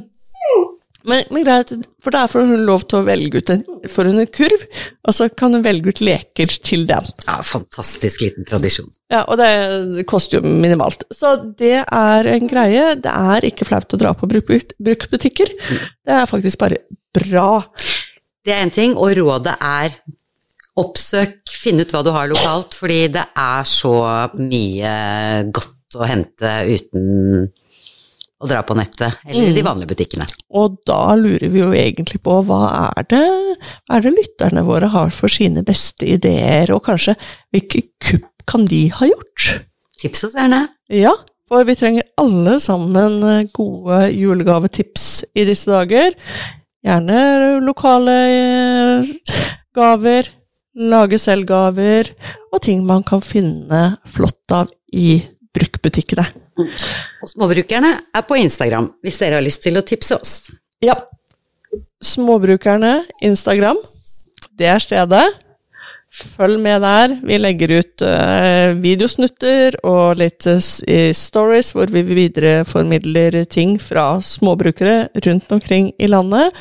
[1.08, 1.72] men, men greit,
[2.04, 4.66] for da får hun lov til å velge ut en, for en kurv,
[5.08, 7.08] og så kan hun velge ut leker til den.
[7.28, 8.90] Ja, fantastisk liten tradisjon.
[9.14, 11.06] Ja, og det koster jo minimalt.
[11.16, 12.92] Så det er en greie.
[13.02, 15.56] Det er ikke flaut å dra på bruk- bruktbutikker.
[16.06, 16.82] Det er faktisk bare
[17.16, 17.64] bra.
[18.46, 19.96] Det er en ting, og rådet er
[20.80, 23.94] oppsøk, finn ut hva du har lokalt, fordi det er så
[24.40, 24.94] mye
[25.52, 27.50] godt å hente uten
[28.40, 30.28] å dra på nettet, eller i de vanlige butikkene.
[30.56, 32.62] Og da lurer vi jo egentlig på hva
[32.96, 33.26] er det,
[33.92, 37.18] er det lytterne våre har for sine beste ideer, og kanskje
[37.52, 39.50] hvilke kupp kan de ha gjort?
[40.00, 40.64] Tips oss gjerne.
[40.96, 41.12] Ja,
[41.52, 43.20] for vi trenger alle sammen
[43.54, 46.16] gode julegavetips i disse dager.
[46.86, 49.10] Gjerne lokale eh,
[49.76, 50.30] gaver,
[50.80, 52.14] lage selv-gaver,
[52.54, 55.18] og ting man kan finne flott av i
[55.56, 56.24] bruktbutikkene.
[56.60, 60.34] Og småbrukerne er på Instagram, hvis dere har lyst til å tipse oss.
[60.84, 60.96] Ja.
[62.04, 63.80] Småbrukerne, Instagram,
[64.60, 65.28] det er stedet.
[66.10, 67.14] Følg med der.
[67.22, 70.58] Vi legger ut uh, videosnutter og litt uh,
[71.14, 76.56] stories hvor vi videreformidler ting fra småbrukere rundt omkring i landet.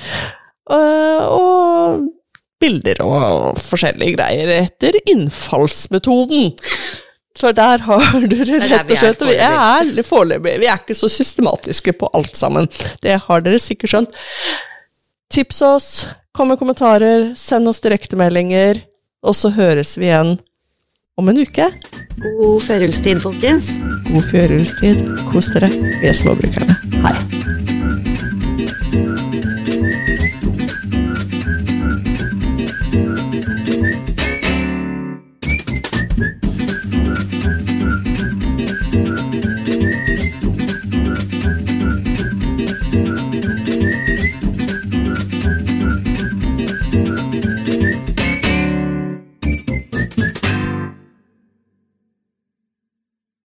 [0.68, 2.08] Uh, og
[2.60, 6.52] bilder og forskjellige greier etter innfallsmetoden.
[7.38, 10.56] For der har dere det, rett og er slett Vi er foreløpig.
[10.62, 12.68] Vi er ikke så systematiske på alt sammen.
[13.04, 14.18] Det har dere sikkert skjønt.
[15.32, 15.88] Tips oss,
[16.34, 18.82] kom med kommentarer, send oss direktemeldinger,
[19.22, 20.38] og så høres vi igjen
[21.18, 21.70] om en uke.
[22.18, 23.70] God førjulstid, folkens.
[24.10, 25.02] God førjulstid.
[25.32, 25.70] Kos dere.
[25.70, 26.78] Vi er småbrukerne.
[27.04, 27.67] Hei.